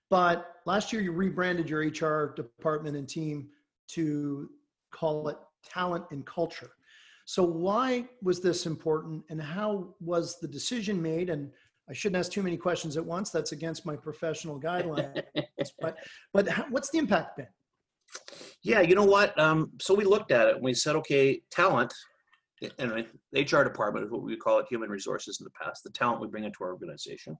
But 0.09 0.47
last 0.65 0.93
year 0.93 1.01
you 1.01 1.11
rebranded 1.11 1.69
your 1.69 1.81
HR 1.81 2.33
department 2.33 2.95
and 2.95 3.07
team 3.07 3.49
to 3.89 4.49
call 4.91 5.27
it 5.27 5.37
talent 5.63 6.05
and 6.11 6.25
culture. 6.25 6.71
So 7.25 7.43
why 7.43 8.05
was 8.21 8.39
this 8.39 8.65
important 8.65 9.23
and 9.29 9.41
how 9.41 9.95
was 9.99 10.39
the 10.39 10.47
decision 10.47 11.01
made? 11.01 11.29
And 11.29 11.51
I 11.89 11.93
shouldn't 11.93 12.19
ask 12.19 12.31
too 12.31 12.43
many 12.43 12.55
questions 12.55 12.95
at 12.95 13.05
once. 13.05 13.31
That's 13.31 13.51
against 13.51 13.85
my 13.85 13.97
professional 13.97 14.59
guidelines. 14.59 15.23
but 15.81 15.97
but 16.33 16.47
how, 16.47 16.65
what's 16.69 16.89
the 16.89 16.99
impact 16.99 17.37
been? 17.37 17.47
Yeah, 18.63 18.81
you 18.81 18.95
know 18.95 19.05
what? 19.05 19.37
Um, 19.37 19.71
so 19.81 19.93
we 19.93 20.05
looked 20.05 20.31
at 20.31 20.47
it 20.47 20.55
and 20.55 20.63
we 20.63 20.73
said, 20.73 20.95
okay, 20.97 21.41
talent, 21.51 21.93
and 22.79 23.05
the 23.31 23.41
HR 23.41 23.63
department 23.63 24.05
is 24.05 24.11
what 24.11 24.23
we 24.23 24.35
call 24.35 24.59
it, 24.59 24.65
human 24.69 24.89
resources 24.89 25.39
in 25.39 25.43
the 25.43 25.51
past, 25.51 25.83
the 25.83 25.91
talent 25.91 26.21
we 26.21 26.27
bring 26.27 26.43
into 26.43 26.63
our 26.63 26.71
organization. 26.71 27.37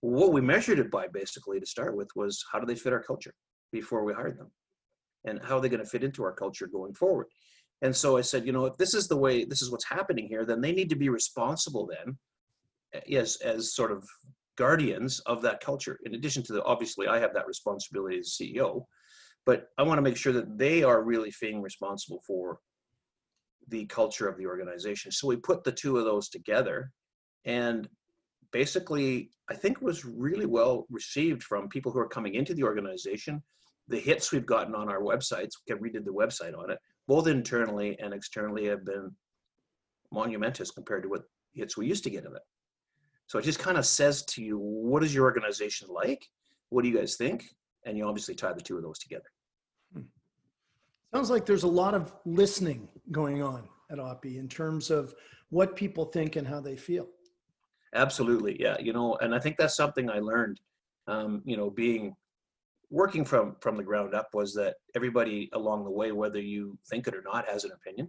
What 0.00 0.32
we 0.32 0.40
measured 0.40 0.78
it 0.78 0.90
by 0.90 1.06
basically 1.08 1.60
to 1.60 1.66
start 1.66 1.96
with 1.96 2.08
was 2.16 2.44
how 2.50 2.58
do 2.58 2.66
they 2.66 2.74
fit 2.74 2.92
our 2.92 3.02
culture 3.02 3.34
before 3.72 4.04
we 4.04 4.12
hired 4.12 4.38
them? 4.38 4.50
And 5.24 5.40
how 5.44 5.58
are 5.58 5.60
they 5.60 5.68
going 5.68 5.84
to 5.84 5.88
fit 5.88 6.02
into 6.02 6.24
our 6.24 6.32
culture 6.32 6.66
going 6.66 6.94
forward? 6.94 7.26
And 7.82 7.94
so 7.94 8.16
I 8.16 8.20
said, 8.22 8.46
you 8.46 8.52
know, 8.52 8.64
if 8.64 8.76
this 8.76 8.94
is 8.94 9.06
the 9.06 9.16
way, 9.16 9.44
this 9.44 9.62
is 9.62 9.70
what's 9.70 9.88
happening 9.88 10.26
here, 10.28 10.44
then 10.44 10.60
they 10.60 10.72
need 10.72 10.88
to 10.90 10.96
be 10.96 11.08
responsible 11.08 11.88
then 11.88 12.16
eh, 12.94 13.18
as, 13.18 13.36
as 13.36 13.74
sort 13.74 13.92
of 13.92 14.04
guardians 14.56 15.20
of 15.20 15.42
that 15.42 15.60
culture. 15.60 15.98
In 16.04 16.14
addition 16.14 16.42
to 16.44 16.52
the, 16.52 16.64
obviously 16.64 17.06
I 17.06 17.18
have 17.18 17.34
that 17.34 17.46
responsibility 17.46 18.18
as 18.18 18.36
CEO, 18.40 18.84
but 19.44 19.68
I 19.78 19.82
want 19.82 19.98
to 19.98 20.02
make 20.02 20.16
sure 20.16 20.32
that 20.32 20.58
they 20.58 20.82
are 20.82 21.02
really 21.02 21.32
being 21.40 21.60
responsible 21.60 22.22
for 22.26 22.58
the 23.72 23.86
culture 23.86 24.28
of 24.28 24.36
the 24.36 24.46
organization. 24.46 25.10
So 25.10 25.26
we 25.26 25.36
put 25.36 25.64
the 25.64 25.72
two 25.72 25.96
of 25.96 26.04
those 26.04 26.28
together 26.28 26.92
and 27.46 27.88
basically 28.52 29.30
I 29.50 29.54
think 29.54 29.80
was 29.80 30.04
really 30.04 30.46
well 30.46 30.86
received 30.90 31.42
from 31.42 31.68
people 31.68 31.90
who 31.90 31.98
are 31.98 32.08
coming 32.16 32.34
into 32.34 32.54
the 32.54 32.64
organization. 32.64 33.42
The 33.88 33.98
hits 33.98 34.30
we've 34.30 34.46
gotten 34.46 34.74
on 34.74 34.90
our 34.90 35.00
websites, 35.00 35.52
we 35.66 35.74
redid 35.74 36.04
the 36.04 36.12
website 36.12 36.56
on 36.56 36.70
it, 36.70 36.78
both 37.08 37.26
internally 37.26 37.98
and 37.98 38.12
externally 38.12 38.66
have 38.66 38.84
been 38.84 39.10
monumentous 40.12 40.70
compared 40.70 41.02
to 41.04 41.08
what 41.08 41.22
hits 41.54 41.76
we 41.76 41.86
used 41.86 42.04
to 42.04 42.10
get 42.10 42.26
of 42.26 42.34
it. 42.34 42.42
So 43.26 43.38
it 43.38 43.44
just 43.44 43.58
kind 43.58 43.78
of 43.78 43.86
says 43.86 44.22
to 44.26 44.42
you, 44.42 44.58
what 44.58 45.02
is 45.02 45.14
your 45.14 45.24
organization 45.24 45.88
like? 45.90 46.22
What 46.68 46.82
do 46.82 46.90
you 46.90 46.96
guys 46.96 47.16
think? 47.16 47.44
And 47.86 47.96
you 47.96 48.04
obviously 48.06 48.34
tie 48.34 48.52
the 48.52 48.60
two 48.60 48.76
of 48.76 48.82
those 48.82 48.98
together. 48.98 49.30
Hmm. 49.94 50.02
Sounds 51.14 51.30
like 51.30 51.46
there's 51.46 51.64
a 51.64 51.78
lot 51.82 51.94
of 51.94 52.12
listening 52.24 52.88
going 53.10 53.42
on 53.42 53.68
at 53.90 53.98
OPI 53.98 54.38
in 54.38 54.48
terms 54.48 54.90
of 54.90 55.14
what 55.50 55.76
people 55.76 56.06
think 56.06 56.36
and 56.36 56.46
how 56.46 56.60
they 56.60 56.76
feel. 56.76 57.08
Absolutely, 57.94 58.56
yeah. 58.60 58.76
You 58.80 58.92
know, 58.92 59.16
and 59.16 59.34
I 59.34 59.38
think 59.38 59.56
that's 59.58 59.76
something 59.76 60.08
I 60.08 60.18
learned. 60.18 60.60
Um, 61.06 61.42
you 61.44 61.56
know, 61.56 61.68
being 61.68 62.14
working 62.90 63.24
from 63.24 63.56
from 63.60 63.76
the 63.76 63.82
ground 63.82 64.14
up 64.14 64.28
was 64.32 64.54
that 64.54 64.76
everybody 64.94 65.50
along 65.52 65.84
the 65.84 65.90
way, 65.90 66.12
whether 66.12 66.40
you 66.40 66.78
think 66.88 67.06
it 67.06 67.14
or 67.14 67.22
not, 67.22 67.48
has 67.48 67.64
an 67.64 67.72
opinion, 67.72 68.08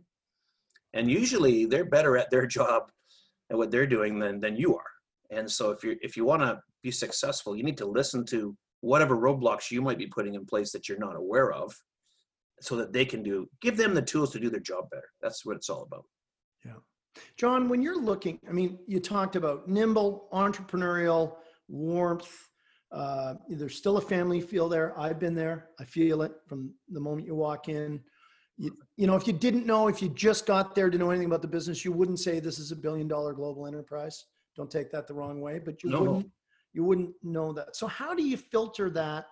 and 0.93 1.09
usually 1.09 1.65
they're 1.65 1.85
better 1.85 2.17
at 2.17 2.29
their 2.29 2.45
job 2.57 2.91
and 3.49 3.57
what 3.57 3.71
they're 3.71 3.87
doing 3.87 4.19
than 4.19 4.39
than 4.39 4.55
you 4.55 4.77
are. 4.77 4.91
And 5.31 5.49
so 5.49 5.71
if 5.71 5.83
you 5.83 5.97
if 6.01 6.15
you 6.15 6.23
want 6.23 6.43
to 6.43 6.61
be 6.81 6.91
successful, 6.91 7.55
you 7.55 7.63
need 7.63 7.77
to 7.77 7.85
listen 7.85 8.25
to 8.27 8.55
whatever 8.81 9.17
roadblocks 9.17 9.71
you 9.71 9.81
might 9.81 9.97
be 9.97 10.07
putting 10.07 10.35
in 10.35 10.45
place 10.45 10.71
that 10.71 10.87
you're 10.87 10.99
not 10.99 11.15
aware 11.15 11.51
of 11.51 11.73
so 12.63 12.75
that 12.77 12.93
they 12.93 13.05
can 13.05 13.21
do 13.21 13.47
give 13.61 13.77
them 13.77 13.93
the 13.93 14.01
tools 14.01 14.31
to 14.31 14.39
do 14.39 14.49
their 14.49 14.59
job 14.59 14.89
better. 14.89 15.09
That's 15.21 15.45
what 15.45 15.55
it's 15.55 15.69
all 15.69 15.83
about. 15.83 16.05
Yeah. 16.65 16.73
John 17.37 17.69
when 17.69 17.81
you're 17.81 18.01
looking 18.01 18.39
i 18.49 18.51
mean 18.51 18.79
you 18.87 18.99
talked 18.99 19.35
about 19.35 19.67
nimble 19.67 20.29
entrepreneurial 20.33 21.35
warmth 21.67 22.49
uh, 22.93 23.33
there's 23.49 23.75
still 23.75 23.97
a 23.97 24.01
family 24.01 24.39
feel 24.39 24.69
there. 24.69 24.93
I've 24.99 25.19
been 25.19 25.33
there. 25.33 25.69
I 25.79 25.83
feel 25.83 26.21
it 26.21 26.31
from 26.47 26.75
the 26.89 26.99
moment 26.99 27.25
you 27.25 27.33
walk 27.33 27.67
in. 27.67 27.99
You, 28.57 28.77
you 28.97 29.07
know 29.07 29.15
if 29.15 29.25
you 29.25 29.33
didn't 29.33 29.65
know 29.65 29.87
if 29.87 29.99
you 29.99 30.09
just 30.09 30.45
got 30.45 30.75
there 30.75 30.91
to 30.91 30.97
know 30.97 31.09
anything 31.09 31.25
about 31.25 31.41
the 31.41 31.47
business 31.47 31.83
you 31.83 31.91
wouldn't 31.91 32.19
say 32.19 32.39
this 32.39 32.59
is 32.59 32.71
a 32.71 32.75
billion 32.75 33.07
dollar 33.07 33.33
global 33.33 33.65
enterprise. 33.65 34.25
Don't 34.55 34.69
take 34.69 34.91
that 34.91 35.07
the 35.07 35.13
wrong 35.15 35.41
way 35.41 35.57
but 35.57 35.83
you 35.83 35.89
no. 35.89 36.01
wouldn't 36.01 36.31
you 36.73 36.83
wouldn't 36.83 37.13
know 37.23 37.51
that. 37.53 37.75
So 37.75 37.87
how 37.87 38.13
do 38.13 38.23
you 38.23 38.37
filter 38.37 38.91
that 38.91 39.25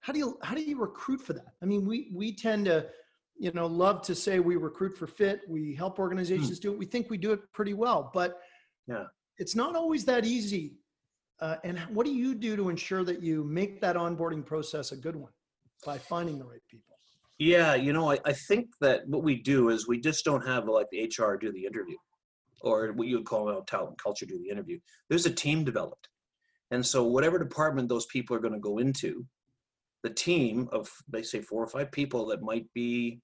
how 0.00 0.12
do 0.12 0.18
you 0.18 0.38
how 0.42 0.54
do 0.54 0.62
you 0.62 0.78
recruit 0.78 1.20
for 1.20 1.32
that? 1.32 1.54
I 1.62 1.66
mean 1.66 1.86
we 1.86 2.10
we 2.14 2.34
tend 2.34 2.66
to 2.66 2.86
you 3.38 3.52
know 3.52 3.66
love 3.66 4.02
to 4.02 4.14
say 4.14 4.40
we 4.40 4.56
recruit 4.56 4.96
for 4.96 5.06
fit 5.06 5.42
we 5.48 5.74
help 5.74 5.96
hmm. 5.96 6.02
organizations 6.02 6.58
do 6.58 6.72
it 6.72 6.78
we 6.78 6.86
think 6.86 7.08
we 7.10 7.18
do 7.18 7.32
it 7.32 7.40
pretty 7.52 7.74
well 7.74 8.10
but 8.12 8.40
yeah. 8.86 9.04
it's 9.38 9.54
not 9.54 9.76
always 9.76 10.04
that 10.06 10.24
easy. 10.24 10.74
Uh, 11.40 11.54
and 11.62 11.78
what 11.94 12.04
do 12.04 12.12
you 12.12 12.34
do 12.34 12.56
to 12.56 12.68
ensure 12.68 13.04
that 13.04 13.22
you 13.22 13.44
make 13.44 13.80
that 13.80 13.94
onboarding 13.94 14.44
process 14.44 14.90
a 14.90 14.96
good 14.96 15.14
one 15.14 15.30
by 15.86 15.96
finding 15.96 16.36
the 16.36 16.44
right 16.44 16.62
people? 16.68 16.96
Yeah 17.38 17.76
you 17.76 17.92
know 17.92 18.10
i, 18.10 18.18
I 18.24 18.32
think 18.32 18.66
that 18.80 19.06
what 19.06 19.22
we 19.22 19.36
do 19.36 19.68
is 19.68 19.86
we 19.86 20.00
just 20.00 20.24
don't 20.24 20.44
have 20.44 20.66
like 20.66 20.88
the 20.90 21.04
hr 21.16 21.36
do 21.36 21.52
the 21.52 21.64
interview 21.64 21.96
or 22.60 22.92
what 22.92 23.08
you 23.08 23.16
would 23.18 23.26
call 23.26 23.48
out 23.48 23.66
talent 23.66 24.02
culture 24.02 24.26
do 24.26 24.38
the 24.38 24.48
interview. 24.48 24.78
There's 25.08 25.26
a 25.26 25.30
team 25.30 25.64
developed. 25.64 26.08
And 26.70 26.84
so 26.84 27.04
whatever 27.04 27.38
department 27.38 27.88
those 27.88 28.06
people 28.06 28.36
are 28.36 28.40
going 28.40 28.54
to 28.54 28.60
go 28.60 28.78
into 28.78 29.26
the 30.02 30.10
team 30.10 30.68
of 30.72 30.88
they 31.08 31.22
say 31.22 31.40
four 31.40 31.62
or 31.62 31.66
five 31.66 31.90
people 31.90 32.26
that 32.26 32.42
might 32.42 32.66
be 32.74 33.20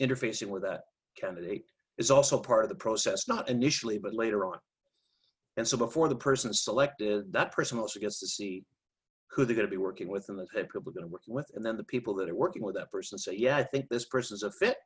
interfacing 0.00 0.48
with 0.48 0.62
that 0.62 0.82
candidate 1.18 1.64
is 1.98 2.10
also 2.10 2.38
part 2.38 2.64
of 2.64 2.68
the 2.68 2.74
process 2.74 3.28
not 3.28 3.48
initially 3.48 3.98
but 3.98 4.14
later 4.14 4.46
on. 4.46 4.58
And 5.56 5.66
so 5.66 5.76
before 5.76 6.08
the 6.08 6.16
person's 6.16 6.62
selected 6.62 7.32
that 7.32 7.52
person 7.52 7.78
also 7.78 8.00
gets 8.00 8.20
to 8.20 8.26
see 8.26 8.64
who 9.30 9.44
they're 9.44 9.56
going 9.56 9.66
to 9.66 9.70
be 9.70 9.76
working 9.76 10.08
with 10.08 10.28
and 10.28 10.38
the 10.38 10.46
type 10.46 10.64
of 10.64 10.70
people 10.70 10.92
they're 10.92 11.02
going 11.02 11.04
to 11.04 11.08
be 11.08 11.12
working 11.12 11.34
with. 11.34 11.46
And 11.54 11.64
then 11.64 11.76
the 11.76 11.84
people 11.84 12.14
that 12.14 12.28
are 12.28 12.34
working 12.34 12.62
with 12.62 12.74
that 12.76 12.90
person 12.90 13.18
say 13.18 13.34
yeah 13.36 13.56
i 13.56 13.62
think 13.62 13.88
this 13.88 14.06
person's 14.06 14.42
a 14.42 14.50
fit 14.50 14.76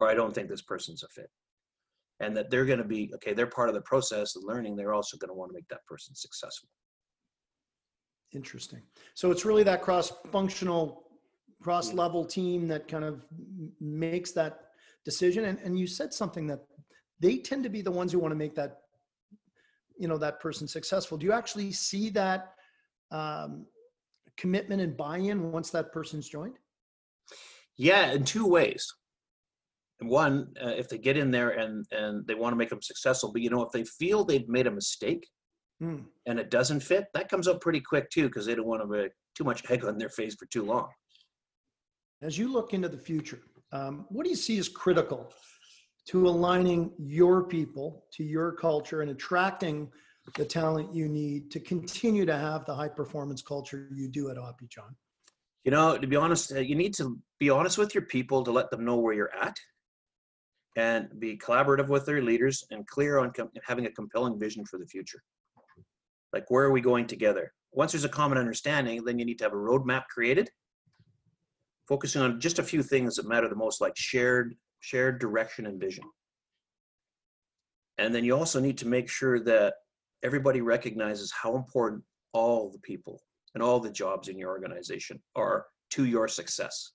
or 0.00 0.08
i 0.08 0.14
don't 0.14 0.34
think 0.34 0.48
this 0.48 0.62
person's 0.62 1.02
a 1.02 1.08
fit. 1.08 1.30
And 2.20 2.36
that 2.36 2.48
they're 2.50 2.66
going 2.66 2.78
to 2.78 2.84
be 2.84 3.10
okay 3.14 3.32
they're 3.32 3.46
part 3.46 3.68
of 3.68 3.74
the 3.74 3.82
process 3.82 4.36
of 4.36 4.44
learning 4.44 4.76
they're 4.76 4.94
also 4.94 5.16
going 5.16 5.30
to 5.30 5.34
want 5.34 5.50
to 5.50 5.54
make 5.54 5.68
that 5.68 5.84
person 5.86 6.14
successful 6.14 6.68
Interesting. 8.32 8.82
So 9.14 9.30
it's 9.30 9.44
really 9.44 9.62
that 9.62 9.82
cross-functional, 9.82 11.04
cross-level 11.62 12.24
team 12.24 12.68
that 12.68 12.88
kind 12.88 13.04
of 13.04 13.24
makes 13.80 14.32
that 14.32 14.70
decision. 15.04 15.44
And, 15.44 15.58
and 15.60 15.78
you 15.78 15.86
said 15.86 16.12
something 16.12 16.46
that 16.48 16.60
they 17.20 17.38
tend 17.38 17.62
to 17.62 17.70
be 17.70 17.80
the 17.80 17.90
ones 17.90 18.12
who 18.12 18.18
want 18.18 18.32
to 18.32 18.36
make 18.36 18.54
that, 18.56 18.80
you 19.98 20.08
know, 20.08 20.18
that 20.18 20.40
person 20.40 20.66
successful. 20.66 21.16
Do 21.16 21.26
you 21.26 21.32
actually 21.32 21.70
see 21.70 22.10
that 22.10 22.54
um, 23.12 23.66
commitment 24.36 24.82
and 24.82 24.96
buy-in 24.96 25.52
once 25.52 25.70
that 25.70 25.92
person's 25.92 26.28
joined? 26.28 26.58
Yeah, 27.76 28.12
in 28.12 28.24
two 28.24 28.46
ways. 28.46 28.92
One, 30.00 30.54
uh, 30.62 30.70
if 30.70 30.88
they 30.88 30.98
get 30.98 31.16
in 31.16 31.30
there 31.30 31.50
and 31.50 31.86
and 31.92 32.26
they 32.26 32.34
want 32.34 32.52
to 32.52 32.56
make 32.56 32.68
them 32.68 32.82
successful, 32.82 33.32
but 33.32 33.42
you 33.42 33.48
know, 33.48 33.62
if 33.62 33.70
they 33.72 33.84
feel 33.84 34.24
they've 34.24 34.48
made 34.48 34.66
a 34.66 34.70
mistake, 34.70 35.28
mm. 35.82 36.04
and 36.26 36.38
it 36.38 36.50
doesn't 36.50 36.80
fit, 36.80 37.06
that 37.14 37.28
comes 37.28 37.48
up 37.48 37.60
pretty 37.60 37.80
quick 37.80 38.10
too, 38.10 38.24
because 38.24 38.46
they 38.46 38.54
don't 38.54 38.66
want 38.66 38.82
to 38.82 38.86
be 38.86 39.08
too 39.34 39.44
much 39.44 39.68
egg 39.70 39.84
on 39.84 39.98
their 39.98 40.08
face 40.08 40.34
for 40.34 40.46
too 40.46 40.64
long. 40.64 40.88
As 42.22 42.38
you 42.38 42.52
look 42.52 42.72
into 42.72 42.88
the 42.88 42.98
future, 42.98 43.40
um, 43.72 44.06
what 44.08 44.24
do 44.24 44.30
you 44.30 44.36
see 44.36 44.58
as 44.58 44.68
critical 44.68 45.32
to 46.08 46.28
aligning 46.28 46.92
your 46.98 47.44
people 47.44 48.04
to 48.12 48.24
your 48.24 48.52
culture 48.52 49.02
and 49.02 49.10
attracting 49.10 49.90
the 50.36 50.44
talent 50.44 50.94
you 50.94 51.08
need 51.08 51.50
to 51.50 51.60
continue 51.60 52.24
to 52.24 52.36
have 52.36 52.64
the 52.64 52.74
high 52.74 52.88
performance 52.88 53.42
culture 53.42 53.88
you 53.92 54.08
do 54.08 54.30
at 54.30 54.36
OPI, 54.36 54.68
John? 54.68 54.96
You 55.64 55.70
know, 55.70 55.96
to 55.96 56.06
be 56.06 56.16
honest, 56.16 56.52
uh, 56.52 56.60
you 56.60 56.74
need 56.74 56.94
to 56.94 57.18
be 57.40 57.50
honest 57.50 57.78
with 57.78 57.94
your 57.94 58.04
people 58.04 58.42
to 58.44 58.50
let 58.50 58.70
them 58.70 58.84
know 58.84 58.96
where 58.96 59.14
you're 59.14 59.34
at 59.34 59.56
and 60.76 61.08
be 61.18 61.36
collaborative 61.36 61.88
with 61.88 62.04
their 62.04 62.22
leaders 62.22 62.64
and 62.70 62.86
clear 62.86 63.18
on 63.18 63.32
com- 63.32 63.50
having 63.66 63.86
a 63.86 63.90
compelling 63.90 64.38
vision 64.38 64.64
for 64.64 64.78
the 64.78 64.86
future. 64.86 65.22
Like, 66.34 66.50
where 66.50 66.64
are 66.64 66.72
we 66.72 66.80
going 66.80 67.06
together? 67.06 67.52
Once 67.72 67.92
there's 67.92 68.04
a 68.04 68.08
common 68.08 68.38
understanding, 68.38 69.04
then 69.04 69.18
you 69.20 69.24
need 69.24 69.38
to 69.38 69.44
have 69.44 69.52
a 69.52 69.56
roadmap 69.56 70.06
created 70.08 70.50
focusing 71.88 72.22
on 72.22 72.40
just 72.40 72.58
a 72.58 72.62
few 72.62 72.82
things 72.82 73.14
that 73.14 73.28
matter 73.28 73.48
the 73.48 73.54
most, 73.54 73.80
like 73.80 73.96
shared 73.96 74.56
shared 74.80 75.18
direction 75.20 75.66
and 75.66 75.80
vision. 75.80 76.04
And 77.98 78.14
then 78.14 78.24
you 78.24 78.36
also 78.36 78.60
need 78.60 78.76
to 78.78 78.88
make 78.88 79.08
sure 79.08 79.40
that 79.40 79.74
everybody 80.22 80.60
recognizes 80.60 81.30
how 81.32 81.56
important 81.56 82.02
all 82.32 82.70
the 82.70 82.80
people 82.80 83.22
and 83.54 83.62
all 83.62 83.80
the 83.80 83.90
jobs 83.90 84.28
in 84.28 84.38
your 84.38 84.50
organization 84.50 85.22
are 85.36 85.66
to 85.90 86.04
your 86.04 86.26
success. 86.28 86.92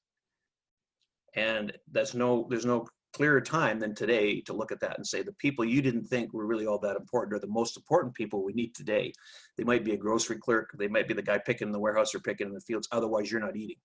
And 1.35 1.71
that's 1.91 2.13
no, 2.13 2.45
there's 2.49 2.65
no 2.65 2.85
clearer 3.19 3.41
time 3.41 3.81
than 3.81 3.93
today 3.93 4.39
to 4.39 4.53
look 4.53 4.71
at 4.71 4.79
that 4.79 4.95
and 4.95 5.05
say 5.05 5.21
the 5.21 5.33
people 5.33 5.65
you 5.65 5.81
didn't 5.81 6.05
think 6.05 6.33
were 6.33 6.45
really 6.45 6.65
all 6.65 6.79
that 6.79 6.95
important 6.95 7.35
are 7.35 7.45
the 7.45 7.51
most 7.51 7.75
important 7.75 8.13
people 8.13 8.45
we 8.45 8.53
need 8.53 8.73
today. 8.73 9.11
They 9.57 9.65
might 9.65 9.83
be 9.83 9.91
a 9.91 9.97
grocery 9.97 10.37
clerk, 10.37 10.69
they 10.79 10.87
might 10.87 11.05
be 11.05 11.13
the 11.13 11.21
guy 11.21 11.37
picking 11.37 11.67
in 11.67 11.73
the 11.73 11.79
warehouse 11.81 12.15
or 12.15 12.19
picking 12.21 12.47
in 12.47 12.53
the 12.53 12.61
fields. 12.61 12.87
Otherwise, 12.93 13.29
you're 13.29 13.41
not 13.41 13.57
eating. 13.57 13.75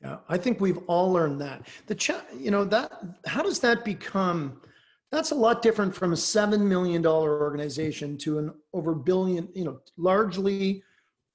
Yeah, 0.00 0.16
I 0.30 0.38
think 0.38 0.62
we've 0.62 0.78
all 0.86 1.12
learned 1.12 1.42
that. 1.42 1.68
The 1.88 1.94
cha- 1.94 2.24
you 2.34 2.50
know 2.50 2.64
that 2.64 2.90
how 3.26 3.42
does 3.42 3.60
that 3.60 3.84
become? 3.84 4.62
That's 5.10 5.32
a 5.32 5.34
lot 5.34 5.60
different 5.60 5.94
from 5.94 6.14
a 6.14 6.16
seven 6.16 6.66
million 6.66 7.02
dollar 7.02 7.38
organization 7.38 8.16
to 8.18 8.38
an 8.38 8.54
over 8.72 8.94
billion. 8.94 9.46
You 9.54 9.66
know, 9.66 9.80
largely 9.98 10.82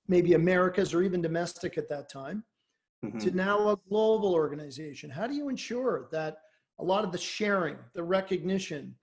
maybe 0.08 0.34
Americas 0.34 0.96
or 0.96 1.04
even 1.04 1.22
domestic 1.22 1.78
at 1.78 1.88
that 1.90 2.10
time 2.10 2.44
Mhm. 3.12 3.20
to 3.24 3.32
now 3.32 3.70
a 3.70 3.78
global 3.90 4.34
organization. 4.34 5.10
How 5.10 5.28
do 5.28 5.34
you 5.36 5.50
ensure 5.50 6.10
that 6.12 6.40
a 6.80 6.84
lot 6.84 7.04
of 7.04 7.12
the 7.12 7.18
sharing, 7.18 7.78
the 7.94 8.04
recognition, 8.04 8.96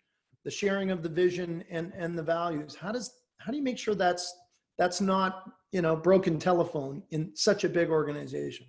the 0.44 0.50
sharing 0.50 0.90
of 0.90 1.02
the 1.02 1.08
vision 1.08 1.64
and 1.70 1.92
and 1.94 2.16
the 2.18 2.22
values? 2.22 2.74
How 2.74 2.92
does 2.92 3.12
how 3.38 3.50
do 3.50 3.58
you 3.58 3.62
make 3.62 3.78
sure 3.78 3.94
that's 3.94 4.32
that's 4.78 5.00
not 5.00 5.50
you 5.72 5.82
know 5.82 5.96
broken 5.96 6.38
telephone 6.38 7.02
in 7.10 7.34
such 7.34 7.64
a 7.64 7.68
big 7.68 7.90
organization? 7.90 8.66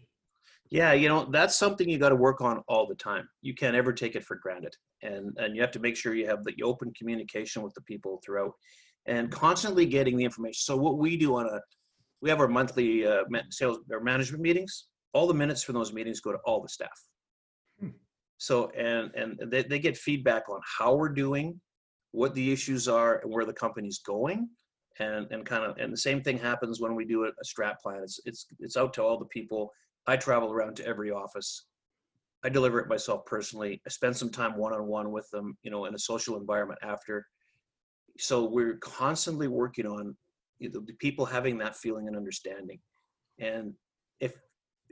Yeah, 0.70 0.94
you 0.94 1.08
know, 1.08 1.26
that's 1.26 1.56
something 1.56 1.88
you 1.88 2.00
got 2.00 2.10
to 2.10 2.16
work 2.16 2.42
on 2.42 2.64
all 2.68 2.88
the 2.88 2.96
time. 2.96 3.30
You 3.42 3.54
can't 3.54 3.76
ever 3.76 3.94
take 3.94 4.16
it 4.16 4.26
for 4.26 4.36
granted. 4.36 4.76
And 5.04 5.38
and 5.38 5.56
you 5.56 5.62
have 5.62 5.72
to 5.72 5.80
make 5.80 5.96
sure 5.96 6.16
you 6.16 6.28
have 6.28 6.44
the 6.44 6.56
open 6.64 6.94
communication 6.94 7.62
with 7.62 7.74
the 7.74 7.82
people 7.82 8.22
throughout 8.26 8.54
and 9.06 9.32
constantly 9.32 9.86
getting 9.86 10.18
the 10.18 10.26
information. 10.26 10.60
So 10.60 10.76
what 10.76 10.98
we 10.98 11.18
do 11.18 11.36
on 11.36 11.46
a 11.46 11.62
we 12.22 12.30
have 12.30 12.40
our 12.40 12.48
monthly 12.48 13.06
uh, 13.06 13.24
sales 13.52 13.80
or 13.92 14.00
management 14.00 14.42
meetings. 14.42 14.88
All 15.16 15.26
the 15.26 15.34
minutes 15.34 15.64
from 15.64 15.74
those 15.76 15.94
meetings 15.94 16.20
go 16.20 16.32
to 16.32 16.38
all 16.46 16.62
the 16.62 16.70
staff. 16.70 17.00
Hmm. 17.80 17.90
So 18.38 18.70
and 18.72 19.12
and 19.16 19.40
they, 19.52 19.64
they 19.64 19.80
get 19.80 19.98
feedback 19.98 20.50
on 20.50 20.60
how 20.78 20.94
we're 20.94 21.10
doing, 21.10 21.60
what 22.12 22.36
the 22.36 22.52
issues 22.52 22.88
are, 22.88 23.22
and 23.24 23.34
where 23.34 23.46
the 23.46 23.54
company's 23.54 24.00
going. 24.00 24.50
And 25.00 25.28
and 25.32 25.46
kind 25.46 25.64
of 25.66 25.78
and 25.78 25.92
the 25.92 25.98
same 25.98 26.22
thing 26.22 26.38
happens 26.38 26.80
when 26.80 26.96
we 26.96 27.06
do 27.06 27.24
a, 27.24 27.30
a 27.30 27.46
strat 27.46 27.80
plan. 27.82 28.02
It's 28.04 28.20
it's 28.26 28.46
it's 28.60 28.78
out 28.78 28.94
to 28.96 29.04
all 29.04 29.18
the 29.18 29.26
people 29.26 29.72
I 30.06 30.18
travel 30.18 30.52
around 30.52 30.76
to 30.78 30.86
every 30.86 31.12
office. 31.12 31.66
I 32.44 32.50
deliver 32.50 32.80
it 32.80 32.88
myself 32.88 33.26
personally. 33.26 33.82
I 33.88 33.90
spend 33.90 34.16
some 34.16 34.30
time 34.30 34.56
one 34.56 34.74
on 34.74 34.86
one 34.86 35.12
with 35.12 35.28
them, 35.32 35.58
you 35.64 35.72
know, 35.72 35.86
in 35.86 35.96
a 35.96 36.00
social 36.00 36.38
environment 36.38 36.80
after. 36.84 37.26
So 38.20 38.46
we're 38.46 38.78
constantly 38.78 39.48
working 39.48 39.88
on 39.88 40.16
you 40.60 40.70
know, 40.70 40.82
the 40.86 40.94
people 40.94 41.26
having 41.26 41.58
that 41.58 41.76
feeling 41.76 42.08
and 42.08 42.16
understanding. 42.16 42.80
And 43.40 43.74
if 44.20 44.36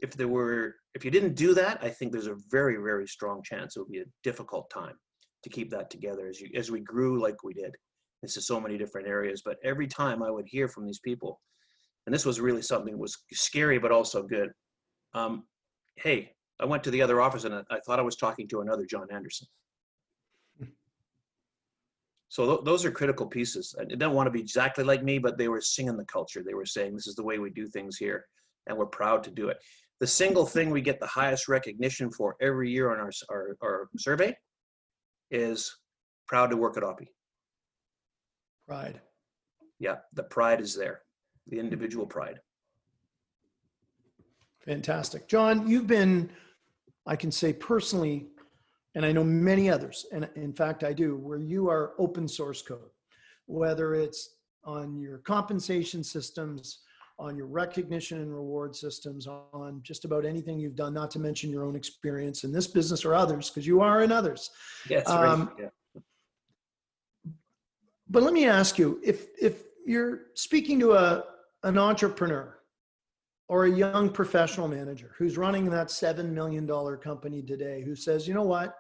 if 0.04 0.12
there 0.16 0.28
were 0.28 0.76
if 0.94 1.04
you 1.04 1.10
didn't 1.10 1.34
do 1.34 1.56
that, 1.56 1.80
I 1.82 1.90
think 1.90 2.12
there's 2.12 2.28
a 2.28 2.38
very 2.52 2.76
very 2.76 3.08
strong 3.08 3.42
chance 3.44 3.76
it 3.76 3.80
would 3.80 3.92
be 3.92 4.02
a 4.02 4.14
difficult 4.24 4.70
time 4.70 4.96
to 5.44 5.50
keep 5.50 5.72
that 5.72 5.90
together 5.90 6.28
as 6.28 6.40
you 6.40 6.50
as 6.56 6.70
we 6.70 6.82
grew 6.82 7.20
like 7.22 7.44
we 7.44 7.54
did. 7.54 7.76
This 8.22 8.38
is 8.38 8.46
so 8.46 8.60
many 8.60 8.78
different 8.78 9.08
areas, 9.08 9.42
but 9.44 9.58
every 9.64 9.88
time 9.88 10.22
I 10.22 10.32
would 10.32 10.46
hear 10.48 10.68
from 10.68 10.86
these 10.86 11.00
people, 11.00 11.42
and 12.06 12.14
this 12.14 12.26
was 12.26 12.40
really 12.40 12.62
something 12.62 12.94
that 12.94 13.00
was 13.00 13.18
scary 13.34 13.80
but 13.80 13.92
also 13.92 14.24
good 14.24 14.50
um, 15.14 15.44
hey, 15.96 16.32
I 16.60 16.66
went 16.66 16.84
to 16.84 16.92
the 16.92 17.02
other 17.02 17.22
office 17.22 17.44
and 17.44 17.56
I, 17.56 17.80
thought 17.86 18.00
I 18.00 18.04
was 18.04 18.16
talking 18.16 18.48
to 18.50 18.62
another 18.62 18.86
John 18.86 19.08
Anderson. 19.12 19.48
So 22.30 22.48
th- 22.48 22.66
those 22.66 22.84
are 22.84 22.90
critical 22.90 23.28
pieces. 23.28 23.76
I 23.80 23.84
didn't 23.86 24.14
want 24.14 24.26
to 24.26 24.32
be 24.32 24.40
exactly 24.40 24.84
like 24.84 25.04
me, 25.04 25.20
but 25.20 25.38
they 25.38 25.50
were 25.50 25.62
singing 25.62 25.98
the 25.98 26.06
culture. 26.06 26.42
They 26.44 26.56
were 26.56 26.66
saying 26.66 26.96
this 26.96 27.06
is 27.06 27.14
the 27.14 27.24
way 27.24 27.38
we 27.38 27.52
do 27.52 27.68
things 27.68 27.96
here, 27.98 28.26
and 28.66 28.76
we're 28.76 28.88
proud 28.88 29.24
to 29.26 29.32
do 29.32 29.50
it. 29.50 29.58
The 30.04 30.08
single 30.08 30.46
thing 30.46 30.70
we 30.70 30.82
get 30.82 31.00
the 31.00 31.08
highest 31.08 31.48
recognition 31.48 32.12
for 32.12 32.36
every 32.42 32.70
year 32.70 32.92
on 32.92 33.00
our 33.00 33.10
our, 33.32 33.56
our 33.64 33.90
survey 33.98 34.36
is 35.32 35.74
proud 36.28 36.48
to 36.48 36.58
work 36.58 36.76
at 36.76 36.84
OPI. 36.84 37.08
Pride. 38.68 39.00
Yeah, 39.80 40.00
the 40.12 40.24
pride 40.24 40.60
is 40.60 40.76
there, 40.76 41.04
the 41.48 41.58
individual 41.58 42.06
pride. 42.06 42.42
Fantastic. 44.66 45.30
John, 45.30 45.70
you've 45.70 45.88
been, 45.88 46.30
I 47.08 47.16
can 47.16 47.32
say 47.32 47.54
personally, 47.54 48.28
and 48.96 49.06
I 49.06 49.14
know 49.14 49.24
many 49.24 49.70
others, 49.70 50.06
and 50.12 50.30
in 50.36 50.52
fact 50.52 50.84
I 50.84 50.92
do, 50.92 51.16
where 51.16 51.40
you 51.40 51.70
are 51.70 51.94
open 51.98 52.28
source 52.28 52.62
code, 52.62 52.92
whether 53.46 53.96
it's 53.96 54.36
on 54.66 54.98
your 54.98 55.20
compensation 55.20 56.04
systems, 56.04 56.80
on 57.24 57.38
your 57.38 57.48
recognition 57.48 58.20
and 58.20 58.36
reward 58.36 58.76
systems, 58.76 59.28
on 59.28 59.80
just 59.82 60.04
about 60.04 60.26
anything 60.26 60.60
you've 60.60 60.76
done, 60.76 60.94
not 60.94 61.10
to 61.10 61.20
mention 61.20 61.50
your 61.50 61.64
own 61.64 61.74
experience 61.74 62.44
in 62.44 62.52
this 62.52 62.68
business 62.68 63.06
or 63.06 63.16
others, 63.16 63.50
because 63.50 63.66
you 63.66 63.80
are 63.80 64.04
in 64.04 64.12
others. 64.12 64.52
Yes, 64.90 65.08
right. 65.08 65.30
Um, 65.30 65.52
yeah. 65.58 65.70
But 68.10 68.24
let 68.24 68.34
me 68.34 68.46
ask 68.46 68.78
you, 68.78 69.00
if 69.02 69.28
if 69.42 69.64
you're 69.86 70.26
speaking 70.34 70.80
to 70.82 70.94
a 70.94 71.24
an 71.64 71.78
entrepreneur 71.78 72.60
or 73.48 73.66
a 73.66 73.72
young 73.72 74.10
professional 74.10 74.68
manager 74.68 75.16
who's 75.18 75.38
running 75.38 75.70
that 75.70 75.90
seven 75.90 76.34
million 76.34 76.66
dollar 76.66 76.98
company 76.98 77.42
today, 77.42 77.82
who 77.82 77.96
says, 77.96 78.28
you 78.28 78.34
know 78.34 78.44
what, 78.44 78.76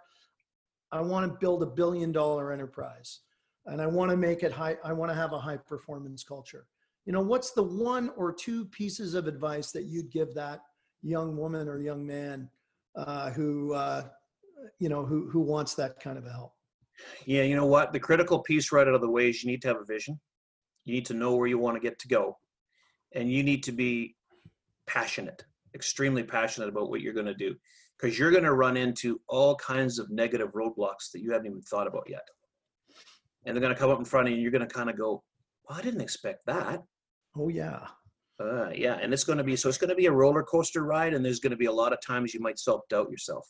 I 0.92 1.00
want 1.00 1.32
to 1.32 1.38
build 1.40 1.64
a 1.64 1.66
billion 1.66 2.12
dollar 2.12 2.52
enterprise, 2.52 3.22
and 3.68 3.82
I 3.82 3.88
want 3.88 4.12
to 4.12 4.18
make 4.18 4.44
it 4.44 4.52
high. 4.52 4.76
I 4.84 4.92
want 4.92 5.12
to 5.12 5.16
have 5.16 5.32
a 5.32 5.40
high 5.40 5.58
performance 5.58 6.26
culture. 6.26 6.68
You 7.06 7.14
know, 7.14 7.22
what's 7.22 7.52
the 7.52 7.64
one 7.64 8.12
or 8.16 8.34
two 8.34 8.66
pieces 8.66 9.14
of 9.14 9.28
advice 9.28 9.72
that 9.72 9.84
you'd 9.84 10.12
give 10.12 10.34
that 10.36 10.62
young 11.02 11.36
woman 11.36 11.68
or 11.68 11.82
young 11.82 12.06
man 12.06 12.50
uh, 12.96 13.32
who 13.32 13.74
uh, 13.74 14.04
you 14.80 14.90
know 14.90 15.06
who 15.06 15.30
who 15.30 15.42
wants 15.42 15.74
that 15.76 16.00
kind 16.00 16.18
of 16.18 16.26
help? 16.26 16.54
Yeah, 17.26 17.44
you 17.44 17.56
know 17.56 17.66
what? 17.66 17.92
The 17.92 18.00
critical 18.00 18.40
piece 18.40 18.72
right 18.72 18.88
out 18.88 18.94
of 18.94 19.02
the 19.02 19.10
way 19.10 19.30
is 19.30 19.44
you 19.44 19.52
need 19.52 19.62
to 19.64 19.68
have 19.68 19.82
a 19.82 19.86
vision. 19.86 20.20
You 20.86 20.94
need 20.94 21.06
to 21.08 21.14
know 21.14 21.36
where 21.36 21.48
you 21.48 21.58
want 21.58 21.76
to 21.76 21.82
get 21.82 22.00
to 22.00 22.08
go. 22.08 22.38
And 23.16 23.32
you 23.32 23.44
need 23.44 23.64
to 23.64 23.72
be 23.72 24.16
passionate, 24.88 25.44
extremely 25.76 26.24
passionate 26.24 26.70
about 26.70 26.90
what 26.90 27.02
you're 27.02 27.14
going 27.14 27.26
to 27.26 27.34
do. 27.34 27.56
Because 28.00 28.18
you're 28.18 28.32
going 28.32 28.44
to 28.44 28.54
run 28.54 28.76
into 28.76 29.22
all 29.28 29.56
kinds 29.56 30.00
of 30.00 30.10
negative 30.10 30.52
roadblocks 30.54 31.12
that 31.14 31.22
you 31.22 31.32
haven't 31.32 31.48
even 31.48 31.62
thought 31.62 31.88
about 31.88 32.04
yet. 32.08 32.28
And 33.46 33.56
they're 33.56 33.62
going 33.62 33.74
to 33.74 33.80
come 33.80 33.92
up 33.92 34.00
in 34.00 34.06
front 34.06 34.28
of 34.28 34.32
you, 34.32 34.36
and 34.36 34.42
you're 34.42 34.52
going 34.52 34.68
to 34.68 34.74
kind 34.74 34.90
of 34.90 34.98
go, 34.98 35.24
well, 35.68 35.78
I 35.78 35.82
didn't 35.82 36.02
expect 36.02 36.46
that. 36.48 36.82
Oh 37.38 37.50
yeah. 37.50 37.88
Uh, 38.40 38.70
yeah, 38.74 38.96
and 38.96 39.14
it's 39.14 39.24
going 39.24 39.38
to 39.38 39.44
be 39.44 39.56
so 39.56 39.70
it's 39.70 39.78
going 39.78 39.90
to 39.90 39.96
be 39.96 40.08
a 40.08 40.12
roller 40.12 40.44
coaster 40.44 40.84
ride, 40.84 41.14
and 41.14 41.24
there's 41.24 41.40
going 41.40 41.52
to 41.52 41.58
be 41.58 41.68
a 41.68 41.72
lot 41.72 41.94
of 41.94 42.02
times 42.02 42.34
you 42.34 42.40
might 42.40 42.60
self 42.60 42.82
doubt 42.90 43.12
yourself. 43.12 43.48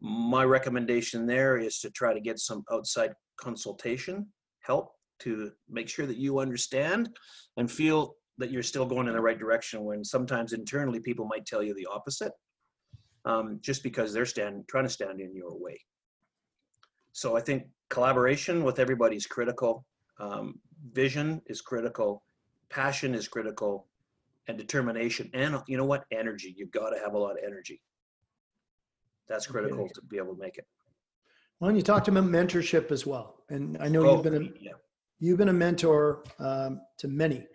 My 0.00 0.44
recommendation 0.44 1.26
there 1.26 1.56
is 1.56 1.78
to 1.80 1.90
try 1.90 2.12
to 2.12 2.20
get 2.20 2.38
some 2.38 2.64
outside 2.70 3.12
consultation 3.38 4.26
help 4.60 4.92
to 5.20 5.52
make 5.70 5.88
sure 5.88 6.06
that 6.06 6.18
you 6.18 6.40
understand 6.40 7.08
and 7.56 7.70
feel 7.70 8.16
that 8.38 8.50
you're 8.50 8.62
still 8.62 8.84
going 8.84 9.08
in 9.08 9.14
the 9.14 9.20
right 9.20 9.38
direction 9.38 9.84
when 9.84 10.04
sometimes 10.04 10.52
internally 10.52 11.00
people 11.00 11.26
might 11.26 11.46
tell 11.46 11.62
you 11.62 11.74
the 11.74 11.86
opposite 11.86 12.32
um, 13.24 13.58
just 13.62 13.82
because 13.82 14.12
they're 14.12 14.26
stand, 14.26 14.64
trying 14.68 14.84
to 14.84 14.90
stand 14.90 15.20
in 15.20 15.34
your 15.34 15.58
way. 15.58 15.80
So 17.12 17.36
I 17.36 17.40
think 17.40 17.64
collaboration 17.88 18.62
with 18.62 18.78
everybody 18.78 19.16
is 19.16 19.26
critical. 19.26 19.86
Um, 20.20 20.60
vision 20.92 21.40
is 21.46 21.62
critical. 21.62 22.22
Passion 22.70 23.14
is 23.14 23.28
critical, 23.28 23.86
and 24.48 24.56
determination. 24.58 25.30
And 25.34 25.60
you 25.66 25.76
know 25.76 25.84
what? 25.84 26.04
Energy. 26.12 26.54
You've 26.56 26.70
got 26.70 26.90
to 26.90 26.98
have 26.98 27.14
a 27.14 27.18
lot 27.18 27.32
of 27.32 27.38
energy. 27.44 27.80
That's 29.28 29.46
critical 29.46 29.80
Okay. 29.84 29.92
to 29.94 30.02
be 30.02 30.18
able 30.18 30.34
to 30.34 30.40
make 30.40 30.58
it. 30.58 30.66
Well, 31.58 31.68
and 31.70 31.76
you 31.76 31.82
talked 31.82 32.06
about 32.08 32.24
mentorship 32.24 32.90
as 32.92 33.06
well, 33.06 33.42
and 33.48 33.76
I 33.80 33.88
know 33.88 34.06
Oh, 34.06 34.14
you've 34.14 34.22
been 34.22 34.34
a, 34.36 34.60
yeah. 34.60 34.72
you've 35.18 35.38
been 35.38 35.48
a 35.48 35.52
mentor 35.52 36.22
um, 36.38 36.80
to 36.98 37.08
many. 37.08 37.46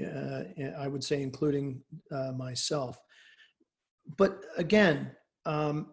Uh, 0.00 0.44
I 0.78 0.88
would 0.88 1.04
say, 1.04 1.20
including 1.20 1.82
uh, 2.10 2.32
myself. 2.32 2.98
But 4.16 4.44
again, 4.56 5.10
um, 5.44 5.92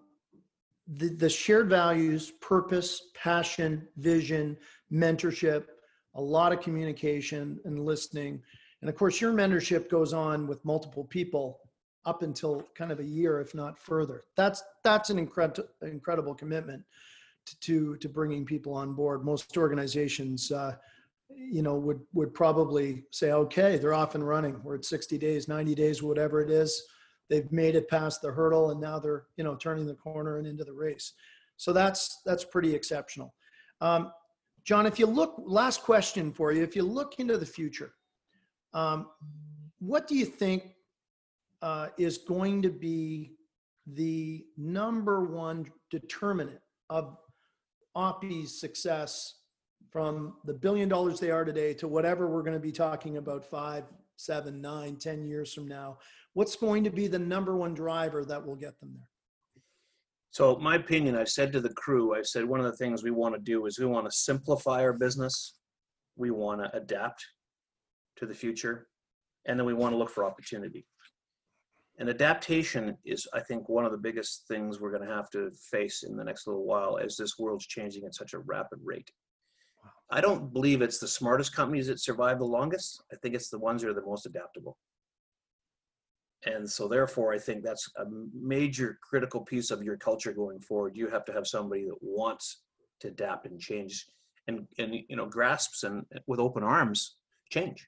the 0.87 1.09
the 1.09 1.29
shared 1.29 1.69
values, 1.69 2.31
purpose, 2.39 3.09
passion, 3.15 3.87
vision, 3.97 4.55
mentorship, 4.91 5.65
a 6.17 6.21
lot 6.21 6.51
of 6.51 6.59
communication 6.61 7.59
and 7.63 7.79
listening, 7.79 8.41
and 8.81 8.89
of 8.89 8.95
course, 8.95 9.21
your 9.21 9.33
mentorship 9.33 9.89
goes 9.89 10.13
on 10.13 10.47
with 10.47 10.63
multiple 10.65 11.05
people 11.05 11.59
up 12.05 12.21
until 12.21 12.63
kind 12.75 12.91
of 12.91 12.99
a 12.99 13.03
year, 13.03 13.39
if 13.39 13.53
not 13.55 13.77
further. 13.77 14.23
That's 14.35 14.63
that's 14.83 15.09
an 15.09 15.19
incredible 15.19 15.65
incredible 15.81 16.35
commitment 16.35 16.83
to, 17.45 17.59
to 17.59 17.97
to 17.97 18.09
bringing 18.09 18.45
people 18.45 18.73
on 18.73 18.93
board. 18.93 19.23
Most 19.23 19.57
organizations, 19.57 20.51
uh, 20.51 20.75
you 21.29 21.61
know, 21.61 21.75
would 21.75 21.99
would 22.13 22.33
probably 22.33 23.03
say, 23.11 23.31
okay, 23.31 23.77
they're 23.77 23.93
off 23.93 24.15
and 24.15 24.27
running. 24.27 24.61
We're 24.63 24.75
at 24.75 24.85
60 24.85 25.17
days, 25.17 25.47
90 25.47 25.75
days, 25.75 26.03
whatever 26.03 26.41
it 26.41 26.49
is. 26.49 26.83
they've 27.29 27.51
made 27.51 27.75
it 27.75 27.89
past 27.89 28.21
the 28.21 28.31
hurdle 28.31 28.71
and 28.71 28.79
now 28.79 28.97
they're 28.97 29.25
you 29.35 29.43
know 29.43 29.55
turning 29.55 29.85
the 29.85 29.93
corner 29.93 30.37
and 30.37 30.47
into 30.47 30.63
the 30.63 30.73
race. 30.73 31.13
So 31.57 31.73
that's 31.73 32.21
that's 32.25 32.45
pretty 32.45 32.73
exceptional. 32.73 33.33
Um, 33.81 34.11
John, 34.67 34.85
if 34.85 34.99
you 34.99 35.05
look, 35.05 35.41
last 35.45 35.81
question 35.81 36.33
for 36.33 36.51
you. 36.51 36.61
If 36.61 36.75
you 36.75 36.83
look 36.83 37.19
into 37.19 37.37
the 37.37 37.45
future, 37.45 37.93
um, 38.73 39.07
what 39.79 40.09
do 40.09 40.15
you 40.15 40.25
think 40.25 40.73
uh, 41.61 41.87
is 41.97 42.17
going 42.17 42.61
to 42.63 42.69
be 42.69 43.37
the 43.93 44.45
number 44.57 45.23
one 45.23 45.71
determinant 45.89 46.59
of 46.89 47.15
Oppie's 47.95 48.59
success 48.59 49.35
from 49.89 50.35
the 50.43 50.53
billion 50.53 50.89
dollars 50.89 51.17
they 51.17 51.31
are 51.31 51.45
today 51.45 51.73
to 51.75 51.87
whatever 51.87 52.27
we're 52.27 52.43
going 52.43 52.53
to 52.53 52.59
be 52.59 52.73
talking 52.73 53.15
about 53.15 53.45
five, 53.45 53.85
seven, 54.17 54.61
nine, 54.61 54.97
ten 54.97 55.25
years 55.25 55.53
from 55.53 55.69
now? 55.69 55.97
What's 56.33 56.57
going 56.57 56.83
to 56.83 56.89
be 56.89 57.07
the 57.07 57.17
number 57.17 57.55
one 57.55 57.73
driver 57.73 58.25
that 58.25 58.45
will 58.45 58.57
get 58.57 58.77
them 58.81 58.91
there? 58.93 59.07
So 60.31 60.57
my 60.57 60.75
opinion, 60.75 61.15
I've 61.15 61.29
said 61.29 61.51
to 61.53 61.61
the 61.61 61.73
crew, 61.73 62.15
I've 62.15 62.27
said 62.27 62.45
one 62.45 62.59
of 62.59 62.65
the 62.65 62.77
things 62.77 63.03
we 63.03 63.11
want 63.11 63.35
to 63.35 63.41
do 63.41 63.65
is 63.65 63.79
we 63.79 63.85
want 63.85 64.05
to 64.05 64.11
simplify 64.11 64.81
our 64.81 64.93
business. 64.93 65.57
We 66.15 66.31
want 66.31 66.61
to 66.61 66.75
adapt 66.75 67.25
to 68.17 68.25
the 68.25 68.33
future. 68.33 68.87
And 69.45 69.57
then 69.57 69.65
we 69.65 69.73
want 69.73 69.93
to 69.93 69.97
look 69.97 70.09
for 70.09 70.25
opportunity. 70.25 70.85
And 71.99 72.09
adaptation 72.09 72.97
is, 73.05 73.27
I 73.33 73.39
think, 73.39 73.69
one 73.69 73.85
of 73.85 73.91
the 73.91 73.97
biggest 73.97 74.47
things 74.47 74.79
we're 74.79 74.91
going 74.91 75.07
to 75.07 75.15
have 75.15 75.29
to 75.31 75.49
face 75.71 76.03
in 76.03 76.15
the 76.15 76.23
next 76.23 76.45
little 76.45 76.65
while 76.65 76.99
as 77.03 77.17
this 77.17 77.39
world's 77.39 77.65
changing 77.65 78.05
at 78.05 78.13
such 78.13 78.33
a 78.33 78.39
rapid 78.39 78.79
rate. 78.83 79.09
I 80.11 80.21
don't 80.21 80.53
believe 80.53 80.81
it's 80.81 80.99
the 80.99 81.07
smartest 81.07 81.55
companies 81.55 81.87
that 81.87 81.99
survive 81.99 82.39
the 82.39 82.45
longest. 82.45 83.03
I 83.11 83.15
think 83.15 83.33
it's 83.33 83.49
the 83.49 83.59
ones 83.59 83.81
that 83.81 83.89
are 83.89 83.93
the 83.93 84.05
most 84.05 84.25
adaptable. 84.25 84.77
And 86.45 86.69
so 86.69 86.87
therefore, 86.87 87.33
I 87.33 87.39
think 87.39 87.63
that's 87.63 87.89
a 87.97 88.05
major 88.33 88.99
critical 89.01 89.41
piece 89.41 89.71
of 89.71 89.83
your 89.83 89.97
culture 89.97 90.31
going 90.31 90.59
forward. 90.59 90.95
You 90.95 91.07
have 91.07 91.25
to 91.25 91.33
have 91.33 91.47
somebody 91.47 91.85
that 91.85 91.97
wants 92.01 92.61
to 92.99 93.07
adapt 93.07 93.47
and 93.47 93.59
change 93.59 94.05
and, 94.47 94.67
and 94.77 94.95
you 95.09 95.15
know, 95.15 95.25
grasps 95.25 95.83
and 95.83 96.05
with 96.27 96.39
open 96.39 96.63
arms 96.63 97.17
change. 97.49 97.87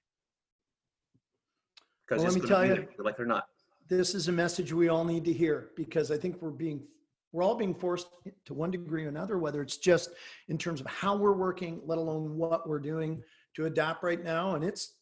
Because 2.08 2.24
Well, 2.24 2.34
let 2.34 2.42
me 2.42 2.48
tell 2.48 2.66
you- 2.66 2.76
there, 2.76 2.88
like 3.00 3.18
they're 3.18 3.26
not. 3.26 3.46
This 3.88 4.14
is 4.14 4.28
a 4.28 4.32
message 4.32 4.72
we 4.72 4.88
all 4.90 5.04
need 5.04 5.26
to 5.26 5.34
hear 5.34 5.72
because 5.76 6.12
I 6.12 6.18
think 6.18 6.42
we're 6.42 6.52
being, 6.52 6.84
we're 7.32 7.42
all 7.44 7.56
being 7.56 7.74
forced 7.74 8.08
to 8.46 8.54
one 8.54 8.70
degree 8.70 9.06
or 9.06 9.10
another, 9.10 9.40
whether 9.40 9.64
it's 9.64 9.78
just 9.78 10.12
in 10.48 10.58
terms 10.60 10.80
of 10.80 10.86
how 10.86 11.16
we're 11.16 11.34
working, 11.34 11.82
let 11.86 11.98
alone 11.98 12.36
what 12.38 12.68
we're 12.70 12.80
doing 12.80 13.24
to 13.56 13.66
adapt 13.66 14.04
right 14.04 14.24
now. 14.24 14.54
And 14.54 14.64
it's, 14.64 14.96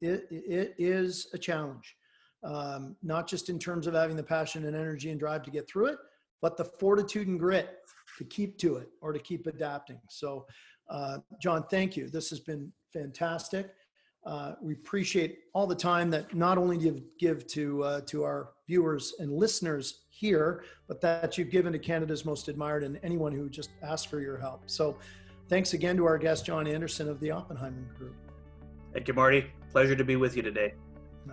it, 0.00 0.26
it 0.30 0.74
is 0.78 1.28
a 1.32 1.38
challenge. 1.38 1.96
Um, 2.44 2.96
not 3.02 3.28
just 3.28 3.48
in 3.48 3.58
terms 3.58 3.86
of 3.86 3.94
having 3.94 4.16
the 4.16 4.22
passion 4.22 4.64
and 4.64 4.74
energy 4.74 5.10
and 5.10 5.20
drive 5.20 5.42
to 5.44 5.50
get 5.50 5.68
through 5.68 5.86
it, 5.86 5.98
but 6.40 6.56
the 6.56 6.64
fortitude 6.64 7.28
and 7.28 7.38
grit 7.38 7.78
to 8.18 8.24
keep 8.24 8.58
to 8.58 8.76
it 8.76 8.88
or 9.00 9.12
to 9.12 9.18
keep 9.18 9.46
adapting. 9.46 10.00
So, 10.08 10.46
uh, 10.90 11.18
John, 11.40 11.64
thank 11.70 11.96
you. 11.96 12.08
This 12.08 12.30
has 12.30 12.40
been 12.40 12.72
fantastic. 12.92 13.74
Uh, 14.24 14.54
we 14.60 14.74
appreciate 14.74 15.38
all 15.52 15.66
the 15.66 15.74
time 15.74 16.08
that 16.10 16.34
not 16.34 16.56
only 16.56 16.78
you 16.78 17.02
give 17.18 17.46
to 17.48 17.82
uh, 17.82 18.00
to 18.02 18.22
our 18.22 18.50
viewers 18.68 19.14
and 19.18 19.32
listeners 19.32 20.04
here, 20.10 20.64
but 20.86 21.00
that 21.00 21.36
you've 21.36 21.50
given 21.50 21.72
to 21.72 21.78
Canada's 21.78 22.24
most 22.24 22.48
admired 22.48 22.84
and 22.84 23.00
anyone 23.02 23.32
who 23.32 23.48
just 23.48 23.70
asked 23.82 24.08
for 24.08 24.20
your 24.20 24.38
help. 24.38 24.62
So, 24.66 24.96
thanks 25.48 25.74
again 25.74 25.96
to 25.96 26.04
our 26.04 26.18
guest 26.18 26.46
John 26.46 26.68
Anderson 26.68 27.08
of 27.08 27.18
the 27.18 27.32
Oppenheimer 27.32 27.82
Group. 27.98 28.14
Thank 28.92 29.08
you, 29.08 29.14
Marty. 29.14 29.46
Pleasure 29.72 29.96
to 29.96 30.04
be 30.04 30.16
with 30.16 30.36
you 30.36 30.42
today. 30.42 30.74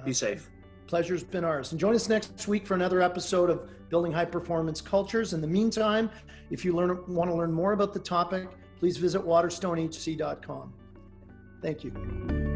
Be 0.06 0.14
safe. 0.14 0.50
Pleasure's 0.90 1.24
been 1.24 1.44
ours. 1.44 1.72
And 1.72 1.80
join 1.80 1.94
us 1.94 2.10
next 2.10 2.48
week 2.48 2.66
for 2.66 2.74
another 2.74 3.00
episode 3.00 3.52
of 3.52 3.70
Building 3.90 4.12
High 4.12 4.26
Performance 4.26 4.82
Cultures. 4.82 5.34
In 5.34 5.42
the 5.42 5.48
meantime, 5.48 6.10
if 6.50 6.66
you 6.66 6.74
learn, 6.74 7.04
want 7.08 7.30
to 7.30 7.36
learn 7.36 7.54
more 7.54 7.74
about 7.74 7.94
the 7.94 8.00
topic, 8.00 8.50
please 8.80 8.98
visit 8.98 9.22
waterstonehc.com. 9.22 10.74
Thank 11.62 11.84
you. 11.84 12.49